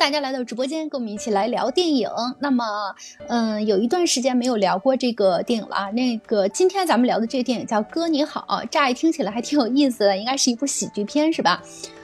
[0.00, 2.08] 大家来到直播间，跟我们一起来聊电影。
[2.38, 2.64] 那么，
[3.28, 5.92] 嗯，有一段时间没有聊过这个电影了。
[5.92, 11.62] 那个今天咱们聊的这个电影叫《哥你好》，乍一听起来还挺有意思的，应该是一部喜剧片，是吧？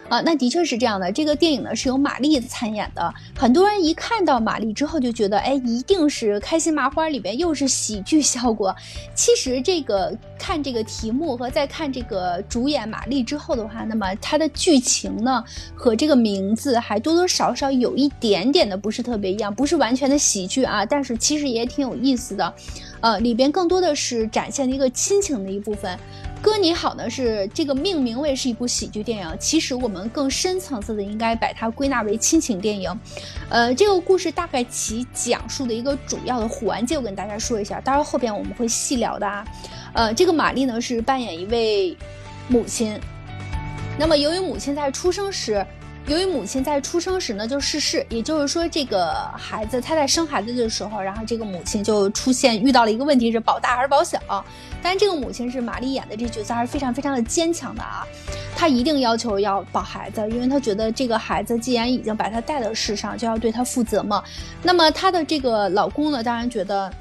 [0.08, 1.10] 啊，那的确是这样的。
[1.10, 8.74] 这个电影呢是由马丽参演的，很多人一看到马丽之后就觉得，哎，一定是开心麻花里边又是喜剧效果。
[9.15, 15.42] 其实这个看这个题目和再看这个主演马丽之后的话，那么它的剧情呢
[15.74, 22.55] 和这个名字还多多少少有一点点的不是特别一样，不是完全的喜剧啊，但是其实也挺有意思的。
[23.01, 25.98] 呃，里边更多的是展现了一个亲情的一部分。
[26.43, 33.01] 哥你好呢是这个命名为是一部喜剧电影，其实我们更深层次的应该把它归纳为亲情电影。
[33.49, 39.45] 呃，这个故事大概其讲述的一个主要的环节，我跟大家说一下，当然后边我们会细聊的啊。
[39.93, 41.97] 呃，这个玛丽呢是扮演一位
[42.48, 42.98] 母亲，
[43.98, 45.67] 那么由于母亲在出生时。
[46.09, 54.20] 由于母亲在出生时呢就逝世，也就是说这个孩子他在生孩子的时候，然后这个母亲就出现遇到了一个问题是保大还是保小。
[54.81, 58.06] 但这个母亲是玛丽演的这角色还是非常非常的坚强的啊，
[58.55, 64.22] 她一定要求要保孩子，因为她觉得这个孩子既然已经把她带到世上，就要对她负责嘛。
[64.62, 66.92] 那么她的这个老公呢，当然觉得。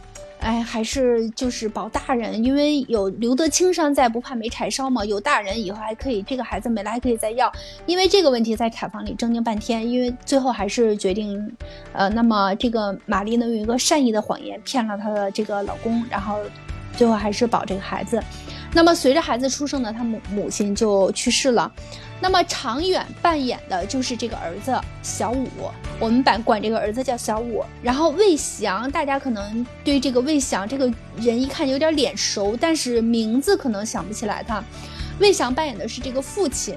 [0.46, 5.04] 哎，还是就是保大人，因为有留得青山在，不怕没柴烧嘛。
[5.04, 7.52] 有大人以后还可以，这个孩子没了还可以再要。
[7.88, 11.52] 因为这个问题在产房里争执半天，因为最后还是决定，
[11.94, 16.38] 呃，那么这个玛丽呢用一个善意的谎言骗了她的这个老公，然后
[16.96, 18.22] 最后还是保这个孩子。
[18.76, 21.72] 那么随着孩子出生呢，他母母亲就去世了。
[22.20, 25.48] 那么长远扮演的就是这个儿子小五，
[25.98, 27.64] 我们把管这个儿子叫小五。
[27.82, 34.62] 然后魏翔，大家可能对这个魏翔这个人一看有点脸熟，但是名字可能想不起来他。
[35.20, 36.76] 魏翔扮演的是这个父亲，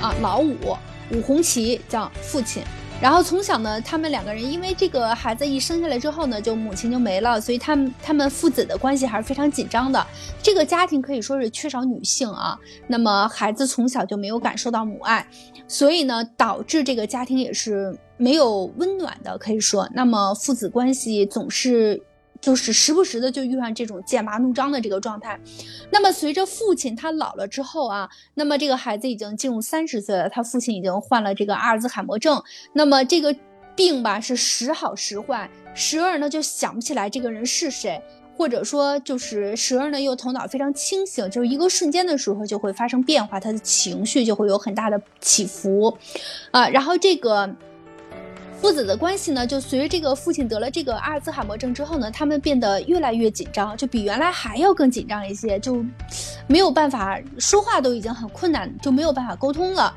[0.00, 0.76] 啊，老五，
[1.12, 2.60] 武红旗叫父亲。
[3.02, 10.06] 然后从小呢，他们两个人因为这个孩子一生下来之后呢，就母亲就没了，所以他们他们父子的关系还是非常紧张的。
[10.40, 12.56] 这个家庭可以说是缺少女性啊，
[12.86, 15.26] 那么孩子从小就没有感受到母爱，
[15.66, 22.00] 所以呢，导致这个家庭也是没有温暖的，可以说，那么父子关系总是。
[22.42, 25.38] 就是时不时的就遇上这种剑拔弩张的这个状态，
[25.90, 32.42] 那么随着父亲他老了之后啊，那么这个孩子已经进入三十岁了，他父亲已经患了这个阿尔兹海默症，
[32.72, 33.34] 那么这个
[33.76, 38.02] 病吧是时好时坏，时而呢就想不起来这个人是谁，
[38.36, 45.96] 或者说就是时而呢又头脑非常清醒，就是一个瞬间的时候就会发生变化，他的情绪就会有很大的起伏，
[46.50, 47.54] 啊，然后这个。
[48.62, 55.84] 父子的关系呢，就随着这个父亲得了这个阿尔兹海默症之后呢，他们变得越来越紧张，就比原来还要更紧张一些，就
[56.46, 59.92] 没有办法说话，都已经很困难，就没有办法沟通了。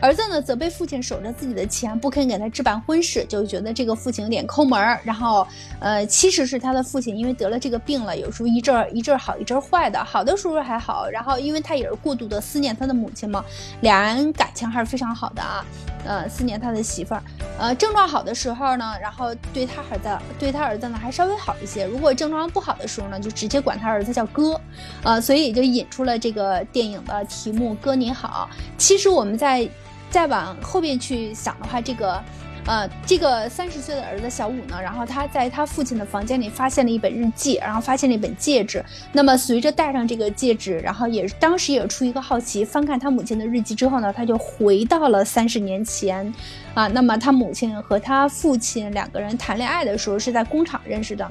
[0.00, 4.98] 儿子呢，则被父亲守着自己的钱，不肯给他置办婚事，就觉得这个父亲有点抠门儿。
[5.04, 5.46] 然后，
[5.78, 10.02] 呃，其实是他的父亲，因为得了这个病了，有时候一阵儿一阵儿好，一阵儿坏的。
[10.02, 13.44] 好的时候还好，然后因为他也是过度的思念他的母亲嘛，
[13.82, 15.62] 俩人感情还是非常好的啊。
[16.04, 17.22] 呃，思念他的媳妇儿。
[17.58, 21.86] 呃，症状好的时候呢，然后对他儿子，对他儿子呢还稍微好一些。
[21.86, 24.60] 如果症状不好的时候呢，就直接管他儿子叫哥。
[25.02, 28.48] 呃，所以就引出了这个电影的题目《哥你好》。
[28.76, 29.68] 其实我们在。
[30.08, 32.22] 再往后边去想的话，这个，
[32.66, 38.84] 呃，这个三十岁的儿子小五呢，然后他在他父亲的房间里发现了一本日记，然后发现了一本戒指。
[39.12, 46.34] 那么随着戴上这个戒指，然后也当时也出于一个好奇，翻看他母亲的日记之后呢，他就回到了三十年前，
[46.74, 51.30] 啊，那么他母亲和他父亲两个人谈恋爱的时候是在工厂认识的。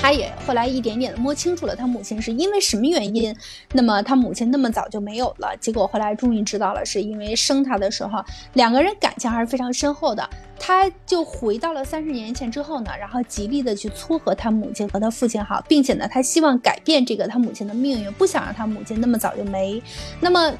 [0.00, 3.34] 他也后来一点点的摸清楚了他母亲是因为什么原因，
[3.72, 5.56] 那么他母亲那么早就没有了。
[5.60, 8.22] 结果后来终于知道了，是因为生他的时候
[8.54, 10.28] 两个人感情还是非常深厚的。
[10.58, 19.80] 他就回到了三十年前之后呢，然后极力的去撮合他母亲和他父亲好，并且呢，他希望改变这个他母亲的命运，不想让他母亲那么早就没。
[20.20, 20.52] 那么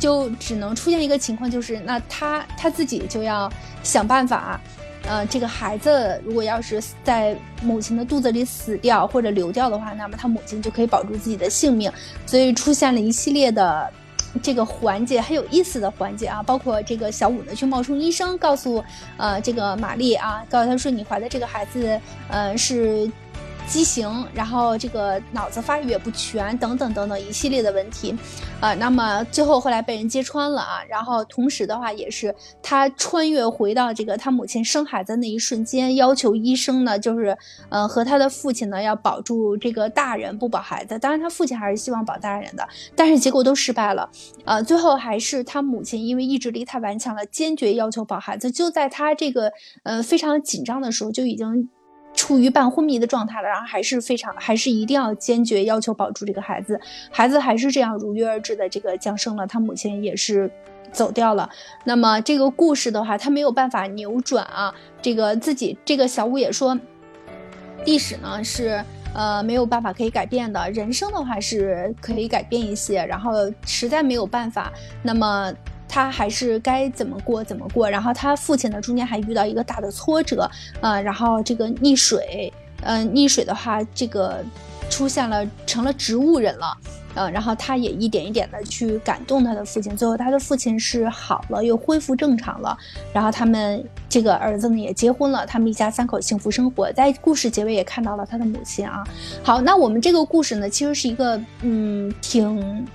[0.00, 3.48] 就只能出现一个情况，就是那他他自己就要
[3.84, 4.60] 想办法。
[5.06, 11.90] 呃，这个孩子如果要是在母亲的肚子里死掉或者流掉的话，那么他母亲就可以保住自己的性命。
[12.26, 13.90] 所以出现了一系列的
[14.42, 18.84] 这个环节，很有意思的环节啊，包括这个小五呢去冒充医生，告诉
[19.16, 23.10] 呃这个玛丽啊，告诉她说你怀的这个孩子，呃是。
[23.68, 28.16] 畸形，然后这个脑子发育也不全，等等等等一系列的问题，
[28.60, 37.36] 呃，那么最后后来被人揭穿了啊，然后同时的话也是他穿越回到这个他母亲生孩子那一瞬间，要求医生呢就是
[37.68, 42.66] 呃和他的父亲呢要保住这个大人不保孩子，当然他父亲还是希望保大人的，
[42.96, 44.08] 但是结果都失败了，
[44.46, 51.68] 呃，最后还是他母亲因为意志力太顽强了，坚决要求保孩子，就在他这个呃非常紧张的时候就已经。
[52.18, 56.80] 处于半昏迷的状态了，然后还是非常，还是一定要坚决要求保住这个孩子，
[57.12, 60.50] 孩子还是这样如约而至的这个降生了，他母亲也是
[60.90, 61.48] 走掉了。
[61.84, 66.76] 那么这个故事的话，他没有办法扭转啊，这个自己这个小五也说，
[67.86, 73.32] 历史呢是呃没有办法可以改变的，人生的话是可以改变一些，然后
[73.64, 74.72] 实在没有办法，
[75.04, 75.54] 那么。
[75.88, 80.48] 他还是该怎么过怎么过，然后他父亲呢，中间还遇到一个大的挫折，
[80.80, 82.52] 呃，然后这个溺水，
[82.82, 84.44] 嗯，溺水的话，这个
[84.90, 86.76] 出现了成了植物人了，
[87.14, 92.76] 呃，然后他也一点一点的去感动他的父亲，最后他的父亲是好了，又恢复正常了，
[93.12, 99.02] 然后他们这个儿子呢也结婚了，他们一家三口幸福生活，在故事结尾也看到了他的母亲啊。
[99.42, 102.86] 好，那我们这个故事呢，其实是一个嗯，挺，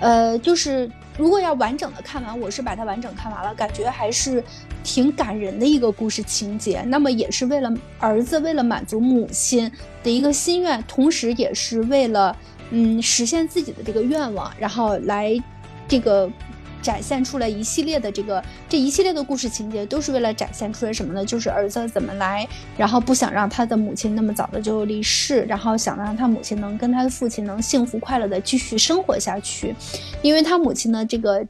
[0.00, 0.88] 呃，就是。
[1.18, 4.42] 如果要完整的看完，我是把它完整看完了，感觉还是
[4.84, 6.80] 挺感人的一个故事情节。
[6.86, 9.70] 那么也是为了儿子，为了满足母亲
[10.02, 12.34] 的一个心愿，同时也是为了
[12.70, 15.36] 嗯实现自己的这个愿望，然后来
[15.86, 16.30] 这个。
[16.82, 21.24] 展现出了一系列的这个这一系列的故事情节，都是为了展现出来什么呢？
[21.24, 22.46] 就是儿子怎么来，
[22.76, 29.74] 然后不想让他的母亲那么早的就离世，然后想让他母亲能跟他的父亲能幸福快乐的继续生活下去，
[30.22, 31.44] 因为他母亲呢这个。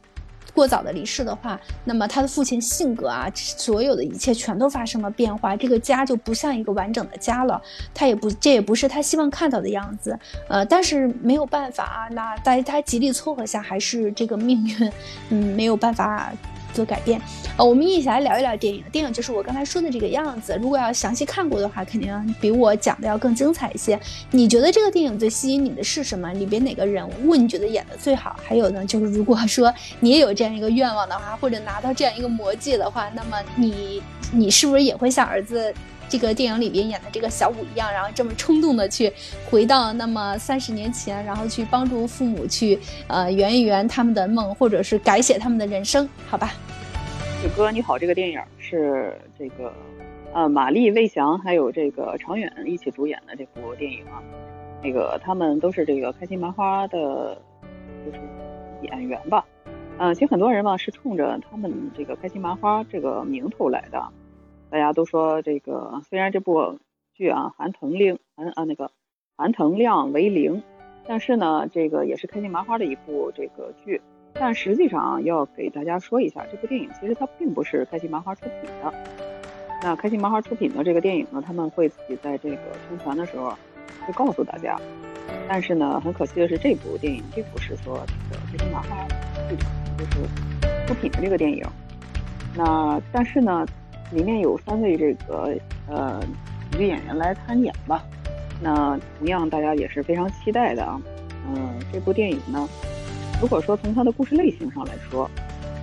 [0.53, 7.61] 过早的离世的话，那么他的父亲性格啊，所有的一切全都发生了变化，这个家就不像一个完整的家了，
[7.93, 10.17] 他也不，这也不是他希望看到的样子，
[10.47, 14.91] 呃，但是没有办法啊，那在他极力撮合下，还是这个命运，
[15.29, 16.31] 嗯，没有办法。
[16.73, 17.21] 做改变，
[17.57, 18.83] 呃，我们一起来聊一聊电影。
[18.91, 20.57] 电影就是我刚才说的这个样子。
[20.61, 23.99] 如果要详细看过的话，肯定比我讲的要更精彩一些。
[24.31, 26.31] 你觉得这个电影最吸引你的是什么？
[26.33, 28.35] 里边哪个人物你觉得演的最好？
[28.43, 34.01] 还有呢，就是如果 说你也有这样一个愿望的话，或者拿到这样一个魔戒的话，那么你
[34.31, 35.73] 你是不是也会像儿子？
[36.09, 39.11] 这个电影里边演的这个小五一样，然后这么冲动的去
[39.49, 42.77] 回到那么三十年前，然后去帮助父母去
[43.07, 46.51] 呃圆一圆他们的梦，或者是改写他们的人生，好吧？
[47.45, 49.71] 宇哥你好，这个电影是这个
[50.33, 54.19] 呃马丽、魏翔还有这个常远一起主演的这部电影啊，
[54.83, 57.39] 那个他们都是这个开心麻花的，
[58.03, 58.19] 就是
[58.81, 59.45] 演员吧？
[59.99, 64.01] 嗯，其实很多人嘛是冲着他们这个开心麻花这个名头来的。
[64.71, 66.77] 大家都说这个，虽然这部
[67.15, 68.91] 剧啊含腾量含啊那个
[69.35, 70.61] 含腾量为零，
[71.07, 73.99] 但是呢，这个也是开心麻花的一部这个剧。
[74.33, 78.93] 但实际上，要给大家说一下，这部电影其实它并不是开心麻花出品的。
[79.81, 82.57] 那开心麻花出品的这个电影呢，他们会自己在这个
[82.87, 83.49] 宣传的时候
[84.05, 84.79] 会告诉大家。
[85.47, 88.95] 但是呢，很可惜的是，这部电影并不是说这个开心麻花
[89.49, 90.27] 剧场就是
[90.85, 91.65] 出品的这个电影。
[92.55, 93.65] 那但是呢。
[94.11, 95.55] 里面有三位这个
[95.87, 96.21] 呃
[96.71, 98.03] 喜剧演员来参演吧，
[98.61, 100.99] 那同样大家也是非常期待的啊。
[101.47, 102.67] 嗯，这部电影呢，
[103.41, 105.29] 如果说从它的故事类型上来说，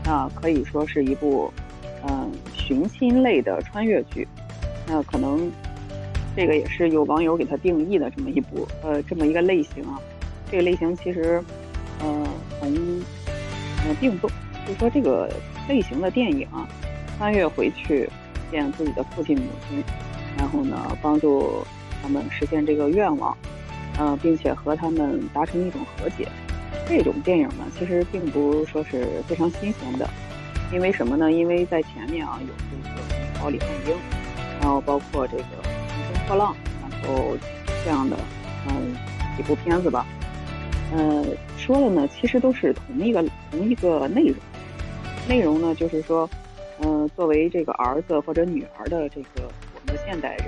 [0.05, 1.53] 那可以说是一部
[2.07, 4.27] 嗯寻亲类的穿越剧。
[4.87, 5.51] 那可能
[6.37, 10.01] 这个也是有网友给它定义的这么一部呃这么一个类型啊。
[10.51, 11.43] 这个类型其实
[12.01, 12.27] 呃
[12.61, 12.73] 从
[13.87, 14.29] 呃并不，
[14.67, 15.29] 就是说这个
[15.69, 16.69] 类型的电影啊。
[17.19, 18.09] 穿越回去
[18.51, 19.83] 见自己的父亲母亲，
[20.37, 21.65] 然后呢，帮助
[22.03, 23.37] 他们实现这个愿望，
[23.99, 26.29] 呃，并且和他们达成一种和解。
[26.87, 30.09] 这种电影呢，其实并不说是非常新鲜的，
[30.73, 31.33] 因为什么呢？
[31.33, 33.95] 因为在前面啊，有这个《李焕英》，
[34.61, 37.37] 然后包括这个《乘风破浪》，然后
[37.83, 38.17] 这样的
[38.69, 38.95] 嗯
[39.37, 40.07] 几部片子吧，
[40.93, 41.25] 呃，
[41.57, 44.37] 说的呢，其实都是同一个同一个内容，
[45.27, 46.29] 内容呢，就是说。
[46.81, 50.47] 嗯，作为这个儿子或者女儿的这个我们的现代人，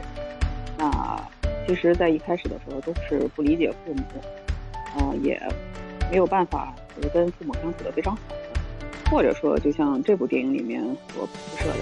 [0.77, 1.19] 那
[1.67, 4.03] 其实，在一开始的时候都是不理解父母，
[4.99, 5.41] 嗯，也
[6.11, 10.83] 没有办法就是跟父母相处的非常好的，或者说，就像这部电影里面
[11.15, 11.79] 所铺设的，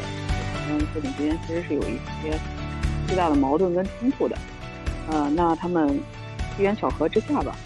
[0.69, 2.39] 跟父母之间其实是有一些
[3.09, 4.37] 巨大的矛盾跟冲突的，
[5.11, 5.89] 呃，那他们
[6.57, 7.57] 机缘巧合之下吧，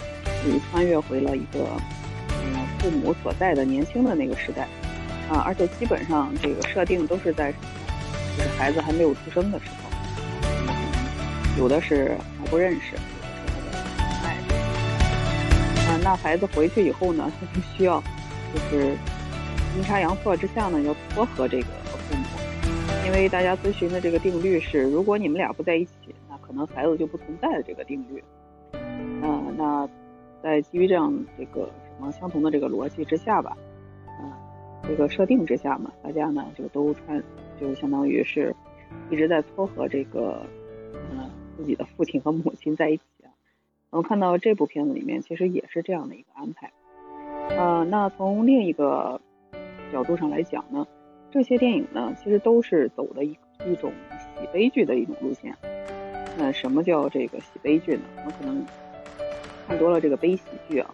[0.45, 1.67] 就穿越回了一个
[2.29, 4.67] 嗯父母所在的年轻的那个时代。
[5.31, 7.53] 啊，而且基本上这个设定都是在，
[8.37, 9.89] 就是孩子还没有出生的时候，
[11.57, 12.97] 有的是还不认识，
[14.25, 14.35] 爱。
[15.87, 18.03] 啊，那孩子回去以后呢，他就需要
[18.53, 18.97] 就是
[19.77, 21.67] 阴差阳错之下呢，要撮合这个
[22.09, 22.25] 父母，
[23.07, 25.93] 因为大家遵循的这个定律是，如果你们俩不在一起，
[26.29, 28.21] 那可能孩子就不存在的这个定律。
[29.23, 29.89] 啊，那
[30.43, 33.57] 在基于这样这个什么相同的这个逻辑之下吧，
[34.90, 37.23] 这个设定之下嘛，大家呢就都穿，
[37.61, 38.52] 就相当于是
[39.09, 40.44] 一直在撮合这个，
[41.12, 43.30] 嗯，自己的父亲和母亲在一起啊。
[43.90, 46.73] 我看到这部片子里面其实也是这样的一个安排。
[47.50, 49.20] 呃，那从另一个
[49.92, 50.85] 角度上来讲呢，
[51.30, 53.30] 这些电影呢其实都是走的一
[53.64, 55.54] 一种喜悲剧的一种路线。
[56.37, 58.02] 那什么叫这个喜悲剧呢？
[58.26, 58.66] 我可能。
[59.68, 60.92] 看多了这个悲喜剧啊，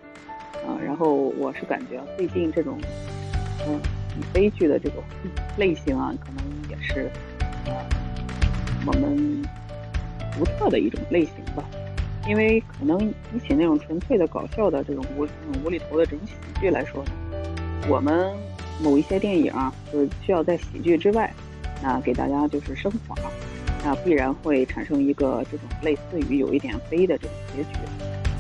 [0.67, 2.79] 啊，然后我是感觉最近这种
[3.67, 3.81] 嗯
[4.19, 5.03] 以悲剧的这种
[5.57, 7.11] 类型啊，可能也是
[7.67, 7.73] 呃
[8.87, 9.43] 我们
[10.37, 11.63] 独特的一种类型吧。
[12.29, 12.99] 因为可能
[13.31, 15.29] 比起那种纯粹的搞笑的这种无
[15.65, 17.11] 无厘头的这种喜剧来说呢，
[17.89, 18.35] 我们
[18.83, 21.33] 某一些电影啊，就是需要在喜剧之外，
[21.81, 23.15] 那给大家就是升华，
[23.85, 27.79] 那必然会产生一个这种类似于有一点悲的这种结局。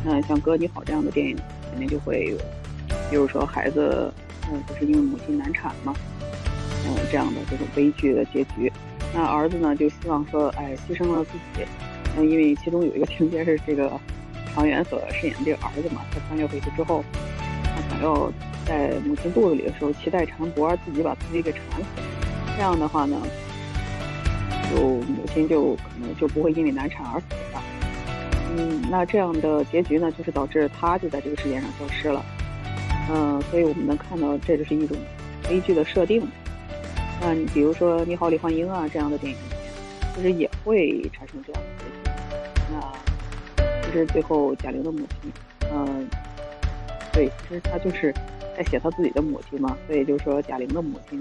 [0.05, 1.37] 那像《哥你好》这样的电影，
[1.71, 2.37] 肯定就会有，
[3.09, 4.13] 比如说孩子，
[4.51, 5.95] 嗯，不是因为母亲难产嘛，
[6.87, 8.73] 嗯，这样的这种悲剧的结局。
[9.15, 11.67] 那儿子呢，就希望说，哎，牺牲了自己，
[12.17, 13.99] 嗯，因为其中有一个情节是这个
[14.55, 17.03] 常远所饰演的这个儿子嘛，他穿越回去之后，
[17.65, 18.31] 他想要
[18.67, 22.03] 在母亲肚子里的时候脐带缠脖，自己把自己给缠死，
[22.57, 23.21] 这样的话呢，
[24.75, 27.63] 就母亲就可能就不会因为难产而死了。
[28.59, 32.25] 嗯，那这样的结局呢，就是导致他就在这个世界上消失了。
[33.09, 34.97] 嗯，所以我们能看到，这就是一种
[35.49, 36.27] 悲剧的设定。
[37.21, 39.39] 那你比如说《你好，李焕英》啊这样的电影，
[40.15, 42.11] 其实也会产生这样的结局。
[42.73, 45.33] 那其实最后贾玲的母亲，
[45.73, 46.07] 嗯，
[47.13, 48.13] 对，其实她就是
[48.57, 49.77] 在写她自己的母亲嘛。
[49.87, 51.19] 所以就是说，贾玲的母亲，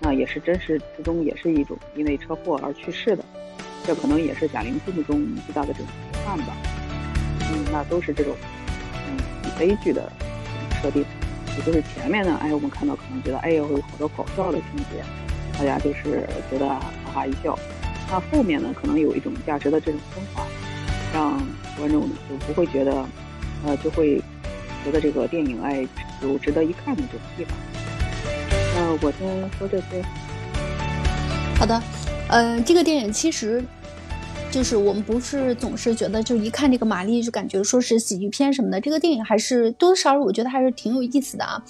[0.00, 3.24] 那也是真实之中也是一种因为车祸而去世的。
[3.86, 6.54] 这可能也是贾玲心目中最大的这种遗憾吧。
[7.50, 8.34] 嗯，那都是这种
[9.08, 9.16] 嗯
[9.58, 10.12] 悲剧的
[10.82, 11.02] 设定，
[11.62, 15.04] 就是前面呢，哎，我们看到可能觉得哎呦有好多搞笑的情节，
[15.58, 16.80] 大家就是觉得哈
[17.12, 17.58] 哈一笑。
[18.10, 20.46] 那后面呢，可能有一种价值的这种升华，
[21.12, 21.38] 让
[21.76, 23.04] 观众呢就不会觉得
[23.66, 24.22] 呃就会
[24.84, 25.86] 觉得这个电影哎
[26.22, 27.54] 有值得一看的这种地方。
[28.74, 30.02] 那我先说这些。
[31.58, 31.82] 好的，
[32.28, 33.64] 嗯，这个电影其实。
[34.50, 38.80] 就是我们不是总是觉得，就一看这个玛丽就感觉说是喜剧片什么的。
[38.80, 41.62] 这个电影还是多多少少，我觉得还是挺有意思的啊。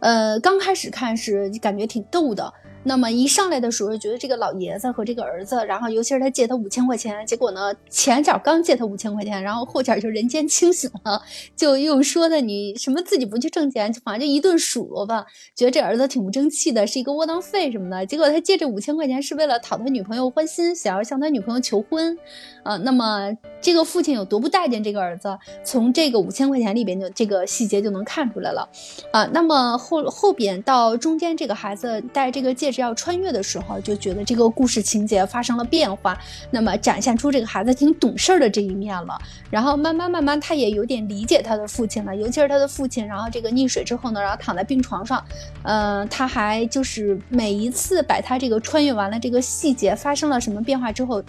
[0.00, 2.52] 呃，刚开始看是感觉挺逗的。
[2.86, 11.22] 那么一上来的时候，觉得这个老爷子和这个儿子，然后尤其是他借他五千块钱，结果呢前脚刚借他五千块钱，然后后脚就人间清醒了，
[11.56, 15.24] 就又说的你什么自己不去挣钱，就反正就一顿数落吧，
[15.56, 18.04] 觉得这儿子挺不争气的，是一个窝囊废什么的。
[18.04, 22.18] 结果他借这五千块钱是为了讨他女朋友欢心，想要向他女朋友求婚，
[22.64, 28.68] 啊，那么这个父亲有多不待见这个儿子，从这个五千块钱里边就这个细节就能看出来了，
[29.10, 32.74] 啊，那么后后边到中间这个孩子戴这个戒。
[32.74, 36.18] 指要穿越的时候，就觉得这个故事情节发生了变化，
[36.50, 39.16] 那么展现出这个孩子挺懂事儿的这一面了。
[39.48, 43.06] 然后慢慢慢慢，他也有点理解他的父亲了，尤其是他的父亲。
[43.06, 45.24] 然后这个溺水之后呢，然后躺在病床上，
[45.62, 51.22] 嗯，他还就是每一次把他这个穿越完了这个细节发生了什么变化之后，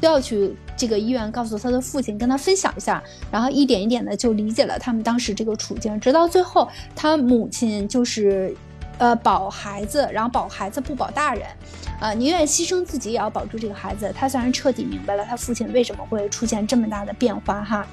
[0.00, 3.02] 都要去这个医院告诉他的父亲，跟他分享一下。
[3.30, 8.56] 然后一点一点的就理解了他们当时这个处境，直到最后他母亲就是。
[8.98, 11.46] 呃，保孩子，然后保孩子不保大人，
[11.98, 14.12] 啊，宁愿牺牲自己也要保住这个孩子。
[14.14, 17.86] 他算是彻底明白了他父亲为什么会出现这么大的变化，哈，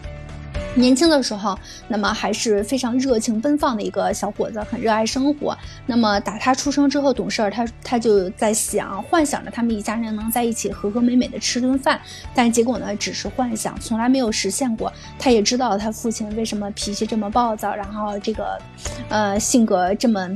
[0.76, 1.58] 年轻的时候，
[1.88, 5.58] 那么还是非常热情奔放的一个小伙子，很热爱生活。
[5.86, 12.00] 那么打他出生之后懂事儿，他他就在想，幻想着他们一家人能在一起和和美美的吃顿饭，
[12.36, 14.94] 但结果呢，只是幻想，从来没有实现过。
[15.18, 18.62] 他也知道他父亲为什么脾气这么暴躁，然后这个，
[19.10, 20.30] 呃，性格这么。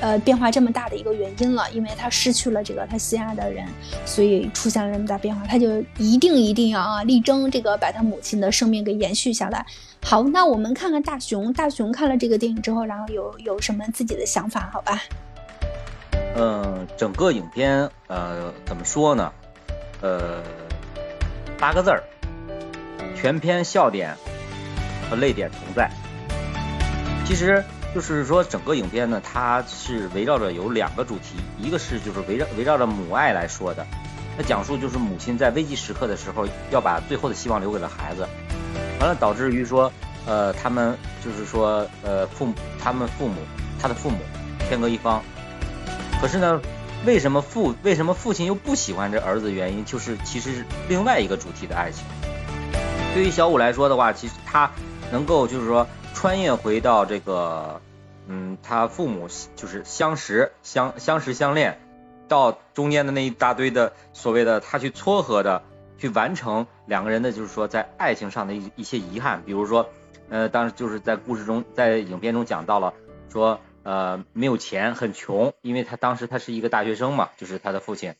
[0.00, 3.66] 呃，变化这么大的一个原因了，因为他失去了这个他心爱的人，
[4.04, 9.64] 所以出现了这么大变化，他就一定一定要啊，力争这个把他母亲的生命给延续下来。
[10.02, 14.68] 好，那我们看看大熊，大熊看了这个电影之后，然后有有什么自己的想法？
[14.72, 15.02] 好吧？
[16.36, 19.32] 嗯，整个影片呃，怎么说呢？
[20.02, 20.42] 呃，
[21.58, 22.02] 八个字儿，
[23.16, 24.14] 全篇笑点
[25.08, 25.90] 和泪点同在。
[27.24, 27.64] 其实。
[27.94, 33.86] 就是说，整个影片呢，它是围绕着有两个主题，一个是就是围绕围绕着母爱来说的，
[34.36, 38.26] 它讲述就是母亲在危急时刻的时候要把最后的希望留给了孩子，
[38.98, 39.92] 完了导致于说，
[40.26, 43.36] 呃，他们就是说，呃，父母他们父母
[43.80, 44.18] 他的父母
[44.68, 45.22] 天各一方。
[46.20, 46.60] 可是呢，
[47.06, 52.04] 为什么父为什么父亲又不喜欢这儿子原因，就是其实是另外一个主题的爱情。
[53.14, 54.68] 对于小五来说的话，其实他
[55.12, 57.80] 能够就是说穿越回到这个，
[58.26, 61.80] 嗯，他父母就是相识相相识相恋，
[62.28, 65.62] 到中间的那一大堆的所谓的他去撮合的。
[65.96, 69.88] 去完成两个人的，就是说在爱情上的一一些遗憾，比如说，
[70.28, 72.92] 呃，当时就是在故事中，在影片中讲到了，
[73.30, 78.14] 说，呃，没有钱，很穷，因为他当时他是一个大学生嘛，就是他的父亲，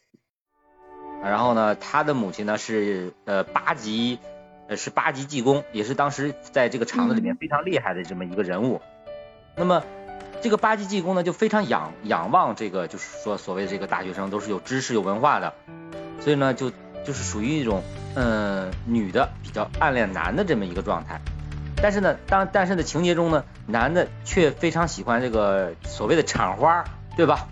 [1.21, 4.21] 然后呢，他的母亲呢是呃八级，
[4.69, 8.81] 呃是八级技工，也是当时在这个厂子里面非常厉害的这么一个人物，
[9.57, 9.83] 那么
[10.43, 15.55] 这个八级技工呢就非常仰仰望这个，就是说所谓这个大学生都是有知识有文化的，
[16.21, 16.71] 所以呢就。
[17.07, 17.83] 就是属于一种，
[18.15, 21.21] 嗯，女的比较暗恋男的这么一个状态，
[21.77, 26.83] 但是呢，当但是呢情节中呢，男的却非常喜欢这个所谓的产花，
[27.15, 27.47] 对吧？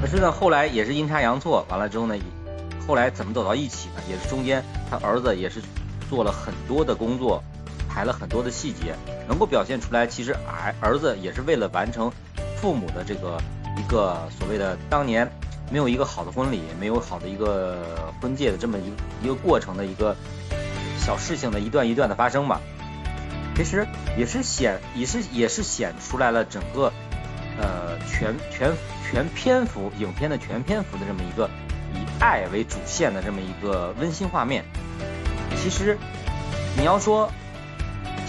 [0.00, 2.16] 可是呢，后来也是阴差阳错，完了之后呢，
[2.84, 4.02] 后来怎么走到一起呢？
[4.10, 5.62] 也是中间他儿子也是
[6.08, 7.44] 做了很多的工作，
[7.92, 8.94] 排了很多的细节，
[9.26, 12.10] 能够表现出来，其实儿儿子也是为了完成
[12.56, 13.36] 父母的这个
[13.76, 15.28] 一个所谓的当年。
[15.72, 18.92] 没有一个好的婚礼，没有好的一个婚戒的这么一
[19.24, 20.16] 一个过程的一个
[20.98, 22.60] 小事情的一段一段的发生吧，
[23.54, 23.86] 其实
[24.18, 26.92] 也是显也是也是显出来了整个
[27.56, 28.72] 呃全全
[29.08, 31.48] 全篇幅影片的全篇幅的这么一个
[31.94, 34.64] 以爱为主线的这么一个温馨画面。
[35.56, 35.96] 其实
[36.76, 37.30] 你要说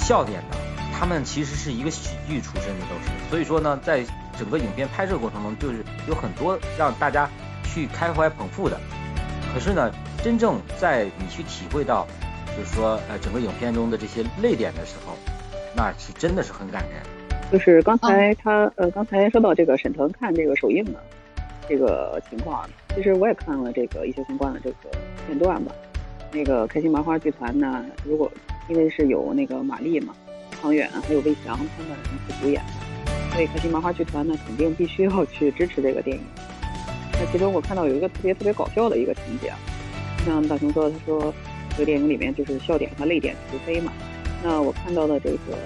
[0.02, 0.58] 笑点的，
[0.98, 4.04] 他们其实是一个喜剧出身的都是，所以说呢在。
[4.40, 7.30] 整个影片拍摄过程中，就是有很多让大家
[7.64, 8.80] 去开怀捧腹的。
[9.54, 9.92] 可是呢，
[10.24, 12.08] 真正在你去体会到，
[12.58, 15.16] 就是说，呃，整个影片中的这些泪点的时候，
[15.76, 17.04] 那是真的是很感人。
[17.52, 21.04] 就是刚才他，呃，刚才说到这个沈腾看这个首映的
[21.70, 24.90] 这个情况，其实我也看了这个一些相关的这个
[25.28, 25.72] 片段吧。
[26.32, 28.32] 那个开心麻花剧团呢，如果
[28.68, 30.14] 因为是有那个马丽嘛、
[30.62, 33.34] 汤远还有魏翔他们一起主演的。
[33.34, 36.24] 所以开心麻花剧团呢，肯定必须要去支持这个电影。
[37.14, 39.58] 那其中我看到有一个特别特别搞笑的一个情节啊，
[40.26, 41.34] 像大雄说，他说
[41.72, 43.94] 这个电影里面就是笑点和泪点齐飞嘛。
[44.44, 45.58] 那我看到的这个，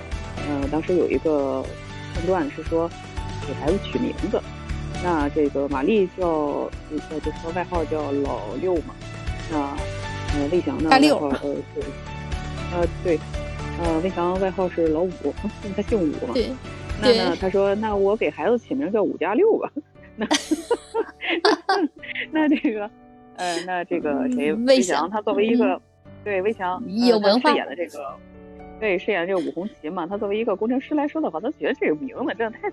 [0.48, 1.63] 呃，当时有一个
[2.13, 2.89] 片段是说
[3.48, 4.41] 给孩子取名字，
[5.04, 8.93] 那这个玛丽叫呃就是说外号叫老六嘛，
[9.50, 9.58] 那
[10.38, 11.82] 呃魏翔呢外号呃是
[12.76, 13.18] 呃对，
[13.82, 15.10] 呃魏翔外号是老五，
[15.76, 16.34] 他姓武嘛。
[16.34, 16.50] 对。
[17.02, 17.36] 那呢？
[17.40, 19.70] 他说：“那我给孩子起名叫五加六吧。
[22.32, 22.90] ”那那这个，
[23.36, 24.54] 呃，那这个谁？
[24.54, 25.82] 魏翔，他作为一个
[26.24, 28.16] 对魏翔有文化饰演的这个，
[28.80, 32.72] 对饰演这个武红旗嘛，他作为一个工程师来说的话，他觉得这个名字真的太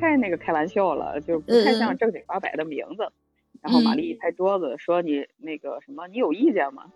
[0.00, 3.08] 太那个开玩笑了，就是不太像正经八百的名字。
[3.62, 6.86] 然后玛丽一拍桌子说：“你那个什么，你有意见吗？”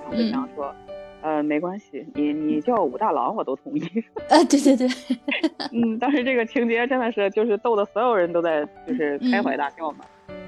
[0.00, 0.74] 然后魏翔说。
[1.22, 3.80] 呃，没关系，你你叫武大郎我都同意。
[4.28, 4.88] 啊， 对对对，
[5.72, 10.04] 嗯，当时这个情节真的是就是逗得所有人都在就是开怀大笑嘛。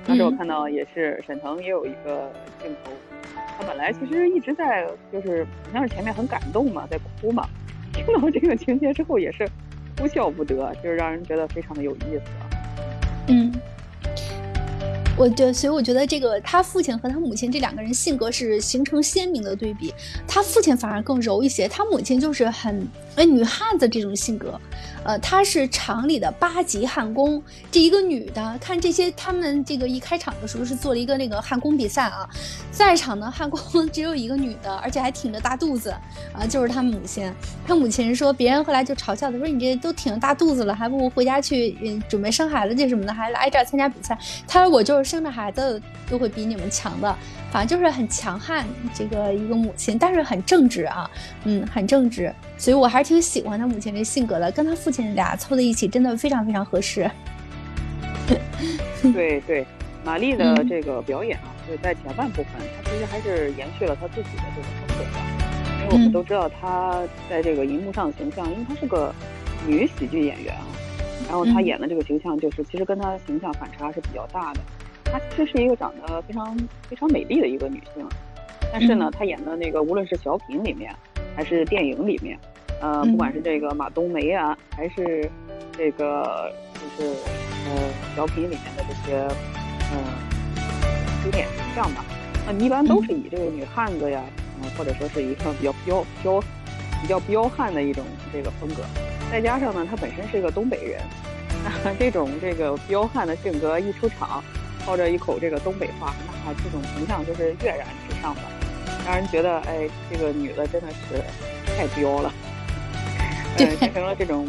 [0.07, 2.31] 当时我看到也是沈腾也有一个
[2.63, 2.91] 镜头，
[3.59, 7.49] 他本来其实一直在就是好像是前面很感动嘛，在哭嘛，
[7.95, 9.49] 听到这个情节之后也是
[9.97, 12.23] 哭笑不得，就是让人觉得非常的有意思。
[13.29, 13.53] 嗯。
[15.17, 19.95] 我对，所以我觉得这个他父亲和他母亲这两个人性格是形成鲜明的对比，
[20.27, 24.61] 他父亲反而更柔一些，他母亲就是很哎女汉子这种性格。
[25.05, 32.29] 呃，她是厂里的八级焊工，这一个女的，看这些他们这个一开场的时候是做了一个那个焊工比赛啊，
[32.73, 33.61] 在场的焊工
[33.93, 35.91] 只有一个女的，而且还挺着大肚子
[36.33, 37.33] 啊，就是她母亲。
[37.67, 44.19] 她母亲说，别人后来就嘲笑她说，你这都挺着大肚子了，还不如回家去嗯准备生孩子去什么的，还来这儿参加比赛。
[44.49, 47.15] 她说我就是生着孩子都会比你们强的。
[47.53, 51.09] 反正就是很强悍，这个一个母亲，但是很正直啊，
[51.45, 57.11] 嗯，很正直，所以我还是挺喜欢他母亲这性格的，跟他父亲俩凑在一起，真的非常非常合适。
[59.13, 59.67] 对对，
[60.05, 69.15] 玛丽的这个表演啊，就是在前半部分，她其实还是延续了她自己的这个风格的，因为我们都知道她在这个荧幕上的形象，因为她是个
[69.67, 70.65] 女喜剧演员啊，
[71.29, 74.61] 然后她演的这个形象就是其实跟她形象反差是比较大的。
[75.05, 76.57] 她其实是一个长得非常
[76.89, 78.07] 非常美丽的一个女性，
[78.73, 80.95] 但是呢，她演的那个无论是小品里面，
[81.37, 82.39] 还是电影里面，
[82.81, 85.29] 呃，不管是这个马冬梅啊，还是
[85.77, 87.11] 这个就是
[87.69, 87.77] 呃
[88.15, 89.17] 小品里面的这些
[89.93, 89.99] 呃
[91.23, 92.05] 经典形象吧，
[92.47, 94.23] 那一般都是以这个女汉子呀，
[94.63, 96.41] 嗯，或者说是一个比较彪彪
[97.03, 98.83] 比较彪悍的一种这个风格。
[99.31, 101.01] 再加上呢，她本身是一个东北人，
[101.99, 104.45] 这种这个彪悍的性格一出场，
[104.85, 106.15] 靠着一口这个东北话，
[106.47, 108.43] 那这种形象就是跃然纸上吧，
[109.05, 111.23] 让人觉得哎，这个女的真的是
[111.77, 112.33] 太彪了，
[113.59, 114.49] 对，形成了这种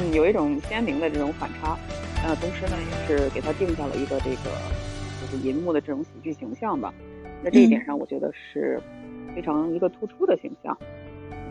[0.00, 1.76] 嗯有一种鲜明的这种反差。
[2.26, 4.50] 那同时呢，也是给她定下了一个这个
[5.20, 6.92] 就是银幕的这种喜剧形象吧。
[7.42, 8.80] 那这一点上，我觉得是
[9.34, 10.76] 非常一个突出的形象。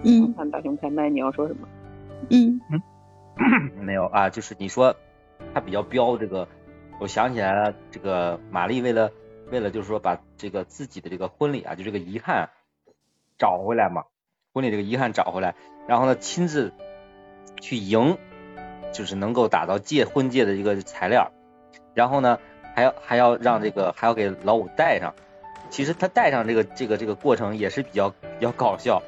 [0.03, 1.67] 嗯，看大熊开麦，你要说什么？
[2.29, 2.82] 嗯嗯，
[3.86, 4.95] 没有啊，就是你说
[5.53, 6.47] 他比较彪，这个
[6.99, 9.12] 我想起来了，这个玛丽为了
[9.54, 12.50] 为了就是说把这个自己的这个婚礼啊，就这个遗憾
[13.38, 14.04] 找回来嘛，
[14.52, 15.56] 婚礼这个遗憾找回来，
[15.88, 16.74] 然后呢亲自
[17.62, 18.18] 去赢。
[18.94, 21.32] 就是能够打造戒婚戒的一个材料，
[21.96, 22.38] 然后呢，
[22.76, 25.16] 还要还要让这个还要给老五戴上。
[25.72, 29.02] 其实他戴上这个这个这个过程也是比较比较搞笑，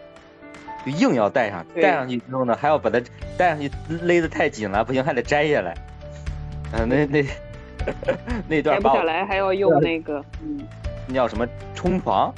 [0.84, 1.64] 就硬要戴上。
[1.80, 3.00] 戴上去之后呢，还要把它
[3.38, 5.76] 戴上去勒得太紧了，不行还得摘下来。
[6.74, 7.24] 嗯，那那
[8.48, 10.60] 那段摘不下来还要用那个嗯，
[11.08, 12.34] 那叫什么冲床？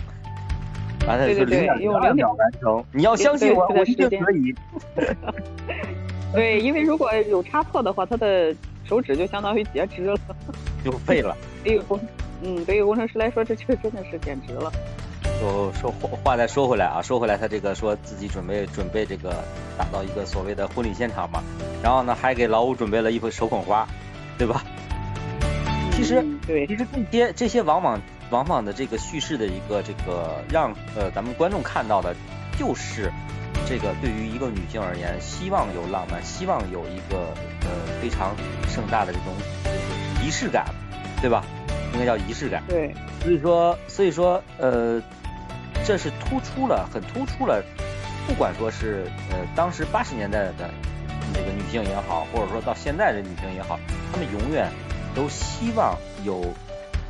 [1.07, 2.83] 完了是零点零二秒完成。
[2.91, 4.53] 你要相信我，我一定可以。
[6.33, 10.17] 对，因为如果有差错的话，他的手指就相当于截肢了，
[10.83, 11.35] 就废了。
[11.63, 11.99] 对于工，
[12.41, 14.71] 嗯，对于工程师来说，这就真的是简直了。
[15.39, 19.35] 就说话话再说回来啊，说回来，他这个说自己准备准备这个
[19.77, 21.41] 打造一个所谓的婚礼现场嘛，
[21.81, 23.87] 然后呢还给老五准备了一幅手捧花，
[24.37, 24.63] 对吧？
[25.97, 32.15] 其实对，其实这些这些往往往往的这个叙事的一个这个让呃咱们观众看到的，
[32.57, 33.11] 就是。
[33.65, 37.33] 这个对于一个女性而言，希望有浪漫，希望有一个
[37.63, 38.33] 呃非常
[38.69, 39.33] 盛大的这种
[39.65, 40.67] 就是仪式感，
[41.19, 41.43] 对吧？
[41.91, 42.63] 应该叫仪式感。
[42.69, 42.93] 对。
[43.21, 45.01] 所以说，所以说，呃，
[45.83, 47.61] 这是突出了，很突出了。
[48.25, 50.69] 不管说是呃当时八十年代的
[51.33, 53.77] 那个女性也好，或者说到现在的女性也好，
[54.13, 54.71] 她们永远
[55.17, 56.45] 都希望有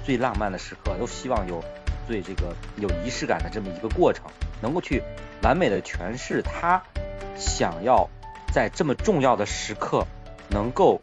[0.06, 1.62] 最浪漫的时刻，都希望有
[2.08, 4.24] 最这个有仪式感的这么一个过程，
[4.62, 5.04] 能够去。
[5.44, 6.82] 完美的诠释他
[7.36, 8.10] 想要
[8.52, 10.04] 在这么重要的时刻
[10.50, 11.00] 能够，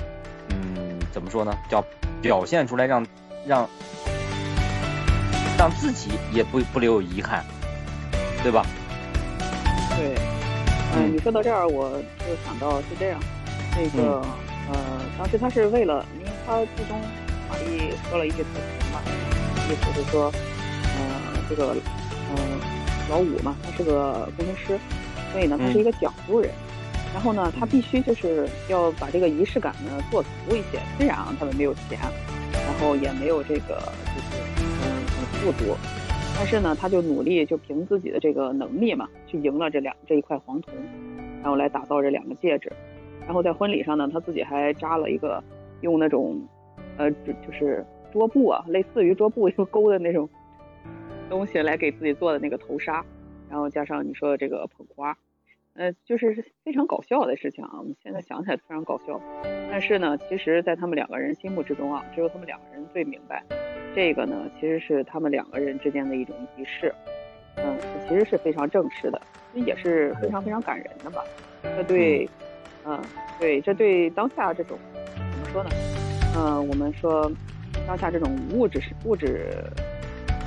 [0.49, 1.55] 嗯，怎么说呢？
[1.69, 1.85] 叫
[2.23, 3.07] 表现出来，让
[3.47, 3.69] 让
[5.59, 7.45] 让自己也不不留有遗憾，
[8.43, 8.65] 对吧？
[9.97, 10.15] 对，
[10.97, 13.21] 嗯，你说到这儿，我就想到是这样，
[13.77, 14.21] 那个
[14.73, 16.05] 呃，当时他是为了，
[16.47, 17.01] 他最终
[17.49, 19.01] 玛丽说了一句台词嘛，
[19.69, 20.33] 意思是说，
[20.97, 21.75] 呃，这个，
[22.31, 22.61] 嗯。
[23.11, 24.79] 老五嘛，他是个工程师，
[25.31, 26.51] 所以呢，他是一个讲究人。
[27.13, 30.81] 然后呢，他必须就是要把这个仪式感呢做足一些。
[30.97, 31.99] 虽然啊，他们没有钱，
[32.51, 35.77] 然后也没有这个就是嗯很富足，
[36.35, 40.73] 但是呢，他就努力就凭自己的这个能力嘛，去赢了这两这一块黄铜，
[41.43, 42.73] 然后来打造这两个戒指。
[43.27, 45.45] 然后在婚礼上呢，他自己还扎了一个
[45.85, 46.41] 用那种
[46.97, 50.29] 呃就是桌布啊，类似于桌布一个钩的那种。
[51.31, 53.03] 东西来给自己做的那个头纱，
[53.49, 55.17] 然后加上你说的这个捧花，
[55.73, 57.71] 呃，就是非常搞笑的事情啊。
[57.79, 59.19] 我们现在想起来非常搞笑，
[59.71, 63.43] 但是呢，其实，在他们两个人心目之中啊，只有他们两个人最明白，
[63.95, 66.95] 这个呢，其实是他们两个人之间的一种仪式，
[67.57, 67.75] 嗯，
[68.07, 69.21] 其实是非常正式的，
[69.55, 71.25] 也是非常非常感人的吧。
[71.63, 72.29] 这对，
[72.85, 73.03] 嗯，
[73.41, 74.79] 对，这对当下这种
[75.55, 75.71] 说呢？
[76.37, 77.31] 嗯，我们说
[77.87, 79.49] 当下这种物质是物质，